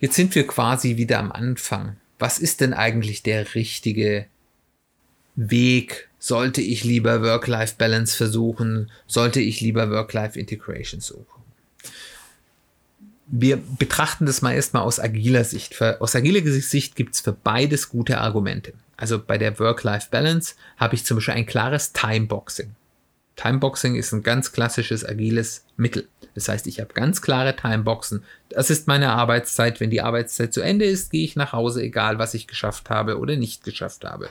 Jetzt 0.00 0.16
sind 0.16 0.34
wir 0.34 0.46
quasi 0.46 0.96
wieder 0.96 1.18
am 1.18 1.30
Anfang. 1.30 1.96
Was 2.18 2.38
ist 2.38 2.60
denn 2.60 2.72
eigentlich 2.72 3.22
der 3.22 3.54
richtige 3.54 4.26
Weg? 5.36 6.08
Sollte 6.18 6.60
ich 6.60 6.84
lieber 6.84 7.22
Work-Life-Balance 7.22 8.16
versuchen? 8.16 8.90
Sollte 9.06 9.40
ich 9.40 9.60
lieber 9.60 9.90
Work-Life-Integration 9.90 11.00
suchen? 11.00 11.26
Wir 13.26 13.58
betrachten 13.58 14.26
das 14.26 14.42
mal 14.42 14.54
erstmal 14.54 14.82
aus 14.82 14.98
agiler 14.98 15.44
Sicht. 15.44 15.80
Aus 15.80 16.16
agiler 16.16 16.42
Sicht 16.60 16.96
gibt 16.96 17.14
es 17.14 17.20
für 17.20 17.32
beides 17.32 17.88
gute 17.88 18.18
Argumente. 18.18 18.72
Also 18.96 19.22
bei 19.22 19.38
der 19.38 19.58
Work-Life-Balance 19.58 20.54
habe 20.76 20.94
ich 20.94 21.04
zum 21.04 21.18
Beispiel 21.18 21.34
ein 21.34 21.46
klares 21.46 21.92
Timeboxing. 21.92 22.74
Timeboxing 23.40 23.94
ist 23.94 24.12
ein 24.12 24.22
ganz 24.22 24.52
klassisches 24.52 25.04
agiles 25.04 25.64
Mittel. 25.76 26.06
Das 26.34 26.48
heißt, 26.48 26.66
ich 26.66 26.78
habe 26.78 26.92
ganz 26.92 27.22
klare 27.22 27.56
Timeboxen. 27.56 28.22
Das 28.50 28.68
ist 28.68 28.86
meine 28.86 29.10
Arbeitszeit. 29.10 29.80
Wenn 29.80 29.90
die 29.90 30.02
Arbeitszeit 30.02 30.52
zu 30.52 30.60
Ende 30.60 30.84
ist, 30.84 31.10
gehe 31.10 31.24
ich 31.24 31.36
nach 31.36 31.52
Hause, 31.52 31.82
egal 31.82 32.18
was 32.18 32.34
ich 32.34 32.46
geschafft 32.46 32.90
habe 32.90 33.18
oder 33.18 33.36
nicht 33.36 33.64
geschafft 33.64 34.04
habe. 34.04 34.28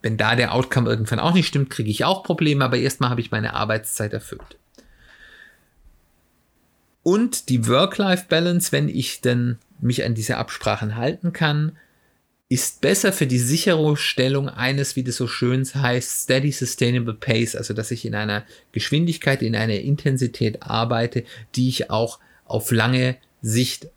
Wenn 0.00 0.16
da 0.16 0.36
der 0.36 0.54
Outcome 0.54 0.88
irgendwann 0.88 1.18
auch 1.18 1.34
nicht 1.34 1.48
stimmt, 1.48 1.70
kriege 1.70 1.90
ich 1.90 2.04
auch 2.04 2.22
Probleme, 2.22 2.64
aber 2.64 2.76
erstmal 2.76 3.10
habe 3.10 3.20
ich 3.20 3.32
meine 3.32 3.54
Arbeitszeit 3.54 4.12
erfüllt. 4.12 4.58
Und 7.02 7.48
die 7.48 7.66
Work-Life-Balance, 7.66 8.70
wenn 8.70 8.88
ich 8.88 9.22
denn 9.22 9.58
mich 9.80 10.04
an 10.04 10.14
diese 10.14 10.36
Absprachen 10.36 10.94
halten 10.96 11.32
kann, 11.32 11.76
ist 12.52 12.82
besser 12.82 13.14
für 13.14 13.26
die 13.26 13.38
Sicherstellung 13.38 14.50
eines, 14.50 14.94
wie 14.94 15.02
das 15.02 15.16
so 15.16 15.26
schön 15.26 15.64
heißt, 15.64 16.24
Steady 16.24 16.52
Sustainable 16.52 17.14
Pace, 17.14 17.56
also 17.56 17.72
dass 17.72 17.90
ich 17.90 18.04
in 18.04 18.14
einer 18.14 18.44
Geschwindigkeit, 18.72 19.40
in 19.40 19.56
einer 19.56 19.80
Intensität 19.80 20.62
arbeite, 20.62 21.24
die 21.54 21.70
ich 21.70 21.90
auch 21.90 22.18
auf 22.44 22.70
lange 22.70 23.16
Sicht 23.40 23.88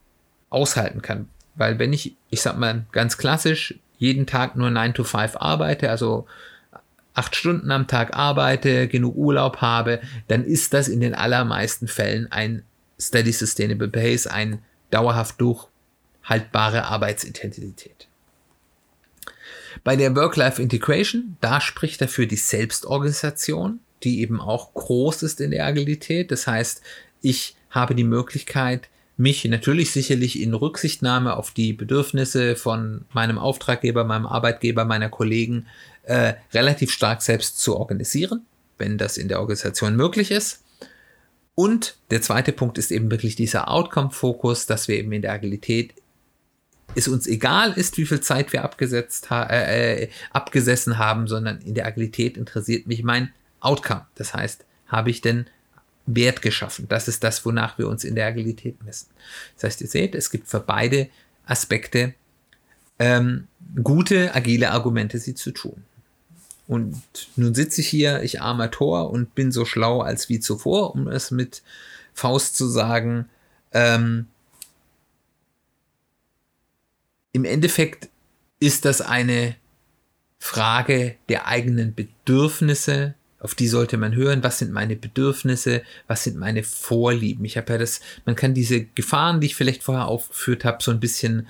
aushalten 0.50 1.02
kann. 1.02 1.28
Weil 1.56 1.80
wenn 1.80 1.92
ich, 1.92 2.16
ich 2.30 2.40
sag 2.40 2.58
mal 2.58 2.86
ganz 2.94 3.18
klassisch, 3.18 3.76
jeden 3.98 4.26
Tag 4.26 4.56
nur 4.56 4.70
9 4.70 4.94
to 4.94 5.04
5 5.04 5.36
arbeite, 5.36 5.90
also 5.90 6.26
acht 7.14 7.36
Stunden 7.36 7.72
am 7.72 7.88
Tag 7.88 8.16
arbeite, 8.16 8.88
genug 8.88 9.18
Urlaub 9.18 9.58
habe, 9.58 10.00
dann 10.30 10.46
ist 10.46 10.74
das 10.74 10.88
in 10.88 11.02
den 11.02 11.14
allermeisten 11.14 11.90
Fällen 11.90 12.32
ein 12.32 12.64
Steady 12.98 13.34
Sustainable 13.34 13.90
Pace, 13.90 14.28
ein 14.28 14.60
dauerhaft 14.92 15.42
durchhaltbare 15.42 16.86
Arbeitsintensität. 16.86 18.08
Bei 19.84 19.96
der 19.96 20.16
Work-Life-Integration, 20.16 21.38
da 21.42 21.62
spricht 21.62 22.02
dafür 22.02 22.26
die 22.26 22.36
Selbstorganisation, 22.36 23.80
die 24.04 24.22
eben 24.22 24.40
auch 24.40 24.74
groß 24.74 25.24
ist 25.24 25.42
in 25.42 25.52
der 25.52 25.66
Agilität. 25.66 26.32
Das 26.32 26.48
heißt, 26.48 26.82
ich 27.22 27.56
habe 27.70 27.96
die 27.96 28.04
Möglichkeit, 28.04 28.90
mich 29.18 29.46
natürlich 29.46 29.92
sicherlich 29.92 30.42
in 30.42 30.54
Rücksichtnahme 30.54 31.38
auf 31.38 31.52
die 31.52 31.74
Bedürfnisse 31.74 32.56
von 32.56 33.06
meinem 33.14 33.38
Auftraggeber, 33.38 34.04
meinem 34.04 34.26
Arbeitgeber, 34.26 34.84
meiner 34.86 35.10
Kollegen 35.10 35.68
äh, 36.04 36.34
relativ 36.54 36.92
stark 36.92 37.22
selbst 37.22 37.60
zu 37.60 37.78
organisieren, 37.78 38.46
wenn 38.78 38.98
das 38.98 39.18
in 39.18 39.28
der 39.28 39.40
Organisation 39.40 39.96
möglich 39.96 40.32
ist. 40.32 40.64
Und 41.56 41.96
der 42.12 42.22
zweite 42.22 42.52
Punkt 42.52 42.78
ist 42.78 42.92
eben 42.92 43.10
wirklich 43.10 43.38
dieser 43.38 43.70
Outcome-Fokus, 43.70 44.66
dass 44.66 44.90
wir 44.90 44.98
eben 44.98 45.14
in 45.14 45.22
der 45.22 45.32
Agilität 45.32 45.94
es 46.94 47.08
uns 47.08 47.28
egal 47.28 47.74
ist, 47.74 47.98
wie 47.98 48.06
viel 48.06 48.22
Zeit 48.22 48.54
wir 48.54 48.64
abgesetzt 48.64 49.30
ha 49.30 49.44
äh, 49.44 50.04
äh, 50.04 50.10
abgesessen 50.32 50.98
haben, 50.98 51.28
sondern 51.28 51.60
in 51.62 51.74
der 51.74 51.86
Agilität 51.88 52.38
interessiert 52.38 52.88
mich 52.88 53.04
mein 53.04 53.34
Outcome. 53.60 54.06
Das 54.16 54.34
heißt, 54.34 54.66
habe 54.88 55.10
ich 55.10 55.22
denn 55.22 55.48
Wert 56.06 56.42
geschaffen? 56.42 56.88
Das 56.88 57.08
ist 57.08 57.24
das, 57.24 57.46
wonach 57.46 57.78
wir 57.78 57.88
uns 57.88 58.04
in 58.04 58.16
der 58.16 58.28
Agilität 58.28 58.84
messen. 58.84 59.10
Das 59.56 59.64
heißt, 59.64 59.82
ihr 59.82 59.88
seht, 59.88 60.16
es 60.16 60.30
gibt 60.30 60.48
für 60.48 60.60
beide 60.60 61.10
Aspekte 61.46 62.14
ähm, 63.00 63.48
gute, 63.84 64.34
agile 64.36 64.72
Argumente, 64.72 65.18
sie 65.18 65.36
zu 65.36 65.52
tun. 65.52 65.84
Und 66.68 67.02
nun 67.36 67.54
sitze 67.54 67.82
ich 67.82 67.88
hier, 67.88 68.24
ich 68.24 68.42
armer 68.42 68.72
Tor 68.72 69.12
und 69.12 69.36
bin 69.36 69.52
so 69.52 69.66
schlau 69.66 70.02
als 70.02 70.30
wie 70.30 70.40
zuvor, 70.40 70.96
um 70.96 71.08
es 71.08 71.30
mit 71.32 71.62
Faust 72.14 72.56
zu 72.56 72.68
sagen. 72.68 73.30
Ähm, 73.72 74.28
im 77.36 77.44
Endeffekt 77.44 78.08
ist 78.62 78.86
das 78.86 79.02
eine 79.02 79.58
Frage 80.40 81.16
der 81.28 81.48
eigenen 81.48 81.94
Bedürfnisse, 81.94 83.16
auf 83.42 83.56
die 83.56 83.68
sollte 83.68 83.98
man 83.98 84.16
hören, 84.16 84.42
was 84.42 84.60
sind 84.60 84.72
meine 84.72 84.96
Bedürfnisse, 84.96 85.84
was 86.08 86.24
sind 86.24 86.38
meine 86.38 86.64
Vorlieben. 86.64 87.44
Ich 87.44 87.58
habe 87.58 87.74
ja 87.74 87.78
das, 87.78 88.00
man 88.26 88.38
kann 88.38 88.54
diese 88.54 88.86
Gefahren, 88.86 89.42
die 89.42 89.48
ich 89.48 89.56
vielleicht 89.56 89.84
vorher 89.84 90.06
aufgeführt 90.06 90.64
habe, 90.64 90.82
so 90.82 90.92
ein 90.92 91.02
bisschen 91.02 91.46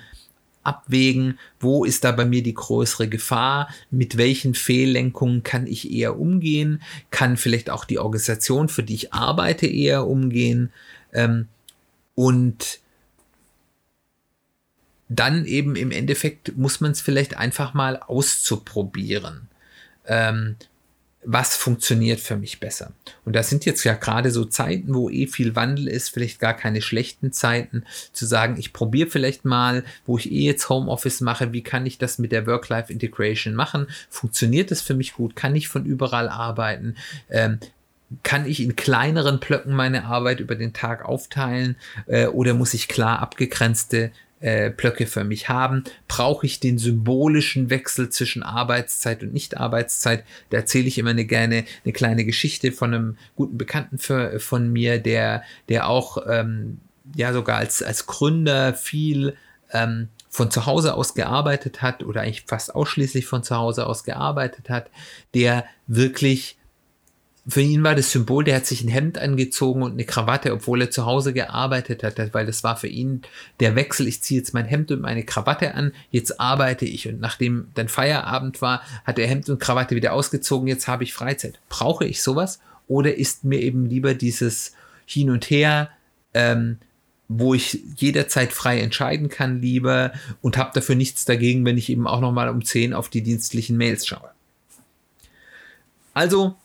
abwägen, 0.64 1.38
wo 1.60 1.86
ist 1.86 2.04
da 2.04 2.12
bei 2.12 2.26
mir 2.26 2.42
die 2.42 2.56
größere 2.56 3.08
Gefahr, 3.08 3.70
mit 3.92 4.18
welchen 4.18 4.56
Fehllenkungen 4.56 5.44
kann 5.44 5.68
ich 5.68 5.92
eher 5.92 6.18
umgehen, 6.18 6.82
kann 7.12 7.38
vielleicht 7.38 7.70
auch 7.70 7.86
die 7.86 8.00
Organisation, 8.00 8.70
für 8.70 8.82
die 8.82 8.96
ich 8.96 9.14
arbeite, 9.14 9.68
eher 9.68 10.08
umgehen. 10.08 10.74
Ähm, 11.14 11.48
und 12.16 12.80
dann 15.10 15.46
eben 15.46 15.76
im 15.76 15.92
Endeffekt 15.92 16.58
muss 16.58 16.82
man 16.82 16.92
es 16.92 17.02
vielleicht 17.02 17.38
einfach 17.38 17.74
mal 17.74 17.98
auszuprobieren. 17.98 19.48
Ähm, 20.06 20.56
was 21.28 21.56
funktioniert 21.56 22.20
für 22.20 22.38
mich 22.38 22.60
besser? 22.60 22.92
Und 23.26 23.36
das 23.36 23.50
sind 23.50 23.66
jetzt 23.66 23.84
ja 23.84 23.96
gerade 23.96 24.30
so 24.30 24.46
Zeiten, 24.46 24.94
wo 24.94 25.10
eh 25.10 25.26
viel 25.28 25.56
Wandel 25.56 25.88
ist, 25.88 26.10
vielleicht 26.10 26.40
gar 26.40 26.54
keine 26.54 26.82
schlechten 26.82 27.32
Zeiten, 27.32 27.84
zu 28.14 28.26
sagen, 28.26 28.58
ich 28.60 28.74
probiere 28.74 29.10
vielleicht 29.10 29.44
mal, 29.44 29.84
wo 30.06 30.18
ich 30.18 30.32
eh 30.32 30.46
jetzt 30.46 30.70
Homeoffice 30.70 31.22
mache, 31.22 31.52
wie 31.52 31.64
kann 31.64 31.86
ich 31.86 31.98
das 31.98 32.20
mit 32.20 32.32
der 32.32 32.46
Work-Life-Integration 32.46 33.56
machen? 33.56 33.88
Funktioniert 34.10 34.70
das 34.70 34.82
für 34.82 34.94
mich 34.94 35.14
gut? 35.14 35.36
Kann 35.36 35.56
ich 35.56 35.68
von 35.68 35.86
überall 35.86 36.30
arbeiten? 36.30 36.96
Ähm, 37.30 37.60
kann 38.22 38.46
ich 38.46 38.62
in 38.62 38.76
kleineren 38.76 39.40
Blöcken 39.40 39.74
meine 39.74 40.06
Arbeit 40.06 40.40
über 40.40 40.56
den 40.56 40.74
Tag 40.74 41.04
aufteilen 41.04 41.76
äh, 42.06 42.28
oder 42.28 42.54
muss 42.54 42.76
ich 42.76 42.88
klar 42.88 43.20
abgegrenzte 43.20 44.12
äh, 44.40 44.70
Blöcke 44.70 45.08
für 45.08 45.24
mich 45.24 45.50
haben? 45.50 45.84
Brauche 46.08 46.46
ich 46.46 46.60
den 46.60 46.78
symbolischen 46.78 47.70
Wechsel 47.70 48.10
zwischen 48.10 48.44
Arbeitszeit 48.44 49.24
und 49.24 49.34
Nicht-Arbeitszeit? 49.34 50.24
Da 50.50 50.58
erzähle 50.58 50.88
ich 50.88 50.98
immer 50.98 51.12
eine 51.12 51.26
gerne 51.26 51.66
eine 51.84 51.94
kleine 51.94 52.26
Geschichte 52.26 52.72
von 52.72 52.94
einem 52.94 53.18
guten 53.36 53.58
Bekannten 53.58 53.98
für, 53.98 54.40
von 54.40 54.72
mir, 54.72 55.00
der, 55.00 55.44
der 55.70 55.88
auch 55.88 56.18
ähm, 56.28 56.80
ja 57.16 57.34
sogar 57.34 57.58
als, 57.58 57.84
als 57.84 58.06
Gründer 58.08 58.74
viel 58.74 59.36
ähm, 59.72 60.10
von 60.30 60.52
zu 60.52 60.66
Hause 60.66 60.96
aus 60.96 61.14
gearbeitet 61.14 61.82
hat 61.82 62.04
oder 62.04 62.22
eigentlich 62.22 62.44
fast 62.46 62.76
ausschließlich 62.76 63.26
von 63.26 63.44
zu 63.44 63.56
Hause 63.56 63.88
aus 63.88 64.04
gearbeitet 64.04 64.70
hat, 64.70 64.90
der 65.34 65.66
wirklich 65.88 66.58
für 67.48 67.62
ihn 67.62 67.84
war 67.84 67.94
das 67.94 68.12
Symbol, 68.12 68.44
der 68.44 68.56
hat 68.56 68.66
sich 68.66 68.84
ein 68.84 68.88
Hemd 68.88 69.20
angezogen 69.20 69.84
und 69.84 69.92
eine 69.92 70.06
Krawatte, 70.06 70.52
obwohl 70.52 70.82
er 70.82 70.90
zu 70.90 71.06
Hause 71.06 71.32
gearbeitet 71.32 72.02
hat, 72.04 72.34
weil 72.34 72.46
das 72.46 72.64
war 72.64 72.76
für 72.76 72.88
ihn 72.88 73.22
der 73.60 73.76
Wechsel. 73.76 74.08
Ich 74.08 74.24
ziehe 74.24 74.40
jetzt 74.40 74.56
mein 74.56 74.66
Hemd 74.66 74.92
und 74.92 75.02
meine 75.02 75.24
Krawatte 75.24 75.76
an, 75.76 75.92
jetzt 76.10 76.40
arbeite 76.40 76.86
ich. 76.86 77.08
Und 77.08 77.20
nachdem 77.20 77.68
dann 77.76 77.88
Feierabend 77.88 78.64
war, 78.64 78.82
hat 79.04 79.20
er 79.20 79.28
Hemd 79.28 79.48
und 79.50 79.60
Krawatte 79.60 79.96
wieder 79.96 80.14
ausgezogen, 80.14 80.68
jetzt 80.68 80.88
habe 80.88 81.04
ich 81.04 81.14
Freizeit. 81.14 81.60
Brauche 81.70 82.06
ich 82.06 82.24
sowas? 82.24 82.60
Oder 82.88 83.16
ist 83.16 83.44
mir 83.44 83.62
eben 83.62 83.86
lieber 83.86 84.16
dieses 84.16 84.74
Hin 85.06 85.30
und 85.30 85.48
Her, 85.52 85.92
ähm, 86.34 86.80
wo 87.28 87.54
ich 87.54 87.80
jederzeit 87.96 88.54
frei 88.54 88.80
entscheiden 88.80 89.30
kann, 89.30 89.62
lieber 89.62 90.14
und 90.42 90.58
habe 90.58 90.72
dafür 90.74 90.96
nichts 90.96 91.26
dagegen, 91.26 91.64
wenn 91.64 91.78
ich 91.78 91.90
eben 91.90 92.08
auch 92.08 92.22
nochmal 92.22 92.50
um 92.50 92.66
10 92.66 92.94
auf 92.94 93.10
die 93.10 93.22
dienstlichen 93.22 93.78
Mails 93.78 94.08
schaue. 94.08 94.30
Also, 96.14 96.56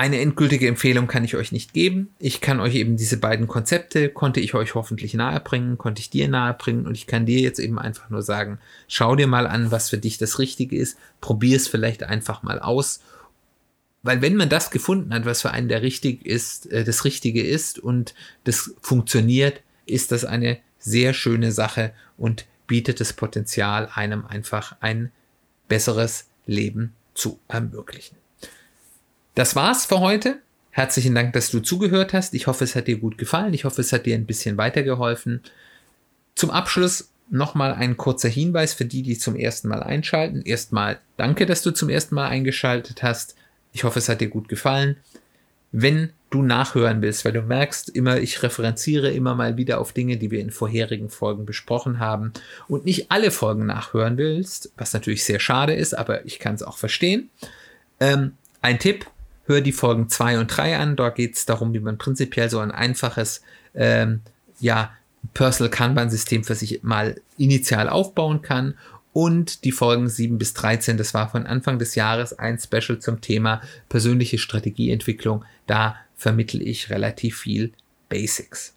eine 0.00 0.18
endgültige 0.18 0.66
Empfehlung 0.66 1.08
kann 1.08 1.24
ich 1.24 1.36
euch 1.36 1.52
nicht 1.52 1.74
geben. 1.74 2.08
Ich 2.18 2.40
kann 2.40 2.58
euch 2.58 2.74
eben 2.74 2.96
diese 2.96 3.18
beiden 3.18 3.48
Konzepte, 3.48 4.08
konnte 4.08 4.40
ich 4.40 4.54
euch 4.54 4.74
hoffentlich 4.74 5.12
nahebringen, 5.12 5.76
konnte 5.76 6.00
ich 6.00 6.08
dir 6.08 6.26
nahebringen 6.26 6.86
und 6.86 6.94
ich 6.94 7.06
kann 7.06 7.26
dir 7.26 7.38
jetzt 7.40 7.58
eben 7.58 7.78
einfach 7.78 8.08
nur 8.08 8.22
sagen, 8.22 8.60
schau 8.88 9.14
dir 9.14 9.26
mal 9.26 9.46
an, 9.46 9.70
was 9.70 9.90
für 9.90 9.98
dich 9.98 10.16
das 10.16 10.38
Richtige 10.38 10.74
ist, 10.78 10.96
probier 11.20 11.54
es 11.54 11.68
vielleicht 11.68 12.02
einfach 12.02 12.42
mal 12.42 12.60
aus. 12.60 13.00
Weil 14.02 14.22
wenn 14.22 14.36
man 14.36 14.48
das 14.48 14.70
gefunden 14.70 15.12
hat, 15.12 15.26
was 15.26 15.42
für 15.42 15.50
einen 15.50 15.68
der 15.68 15.82
richtig 15.82 16.24
ist, 16.24 16.72
äh, 16.72 16.82
das 16.82 17.04
Richtige 17.04 17.46
ist 17.46 17.78
und 17.78 18.14
das 18.44 18.74
funktioniert, 18.80 19.60
ist 19.84 20.12
das 20.12 20.24
eine 20.24 20.60
sehr 20.78 21.12
schöne 21.12 21.52
Sache 21.52 21.92
und 22.16 22.46
bietet 22.66 23.00
das 23.00 23.12
Potenzial, 23.12 23.90
einem 23.94 24.24
einfach 24.24 24.76
ein 24.80 25.12
besseres 25.68 26.30
Leben 26.46 26.94
zu 27.12 27.38
ermöglichen. 27.48 28.19
Das 29.40 29.56
war's 29.56 29.86
für 29.86 30.00
heute. 30.00 30.42
Herzlichen 30.70 31.14
Dank, 31.14 31.32
dass 31.32 31.50
du 31.50 31.60
zugehört 31.60 32.12
hast. 32.12 32.34
Ich 32.34 32.46
hoffe, 32.46 32.62
es 32.62 32.76
hat 32.76 32.88
dir 32.88 32.98
gut 32.98 33.16
gefallen. 33.16 33.54
Ich 33.54 33.64
hoffe, 33.64 33.80
es 33.80 33.90
hat 33.90 34.04
dir 34.04 34.14
ein 34.14 34.26
bisschen 34.26 34.58
weitergeholfen. 34.58 35.40
Zum 36.34 36.50
Abschluss 36.50 37.10
nochmal 37.30 37.72
ein 37.72 37.96
kurzer 37.96 38.28
Hinweis 38.28 38.74
für 38.74 38.84
die, 38.84 39.00
die 39.00 39.16
zum 39.16 39.36
ersten 39.36 39.68
Mal 39.68 39.82
einschalten. 39.82 40.42
Erstmal 40.42 40.98
danke, 41.16 41.46
dass 41.46 41.62
du 41.62 41.70
zum 41.70 41.88
ersten 41.88 42.16
Mal 42.16 42.28
eingeschaltet 42.28 43.02
hast. 43.02 43.34
Ich 43.72 43.84
hoffe, 43.84 44.00
es 44.00 44.10
hat 44.10 44.20
dir 44.20 44.28
gut 44.28 44.50
gefallen. 44.50 44.98
Wenn 45.72 46.10
du 46.28 46.42
nachhören 46.42 47.00
willst, 47.00 47.24
weil 47.24 47.32
du 47.32 47.40
merkst 47.40 47.88
immer, 47.88 48.18
ich 48.20 48.42
referenziere 48.42 49.10
immer 49.10 49.34
mal 49.34 49.56
wieder 49.56 49.80
auf 49.80 49.94
Dinge, 49.94 50.18
die 50.18 50.30
wir 50.30 50.40
in 50.40 50.50
vorherigen 50.50 51.08
Folgen 51.08 51.46
besprochen 51.46 51.98
haben 51.98 52.34
und 52.68 52.84
nicht 52.84 53.10
alle 53.10 53.30
Folgen 53.30 53.64
nachhören 53.64 54.18
willst, 54.18 54.70
was 54.76 54.92
natürlich 54.92 55.24
sehr 55.24 55.40
schade 55.40 55.72
ist, 55.72 55.94
aber 55.94 56.26
ich 56.26 56.40
kann 56.40 56.56
es 56.56 56.62
auch 56.62 56.76
verstehen. 56.76 57.30
Ähm, 58.00 58.32
ein 58.60 58.78
Tipp, 58.78 59.06
hör 59.50 59.60
die 59.60 59.72
Folgen 59.72 60.08
2 60.08 60.38
und 60.38 60.46
3 60.46 60.78
an. 60.78 60.96
Dort 60.96 61.16
geht 61.16 61.34
es 61.34 61.44
darum, 61.44 61.74
wie 61.74 61.80
man 61.80 61.98
prinzipiell 61.98 62.48
so 62.48 62.60
ein 62.60 62.70
einfaches 62.70 63.42
ähm, 63.74 64.20
ja, 64.60 64.92
Personal 65.34 65.70
Kanban-System 65.70 66.44
für 66.44 66.54
sich 66.54 66.82
mal 66.82 67.20
initial 67.36 67.88
aufbauen 67.88 68.42
kann. 68.42 68.74
Und 69.12 69.64
die 69.64 69.72
Folgen 69.72 70.08
7 70.08 70.38
bis 70.38 70.54
13, 70.54 70.96
das 70.96 71.14
war 71.14 71.28
von 71.28 71.46
Anfang 71.46 71.80
des 71.80 71.96
Jahres 71.96 72.38
ein 72.38 72.60
Special 72.60 73.00
zum 73.00 73.20
Thema 73.20 73.60
persönliche 73.88 74.38
Strategieentwicklung. 74.38 75.44
Da 75.66 75.96
vermittle 76.16 76.62
ich 76.62 76.90
relativ 76.90 77.40
viel 77.40 77.72
Basics. 78.08 78.74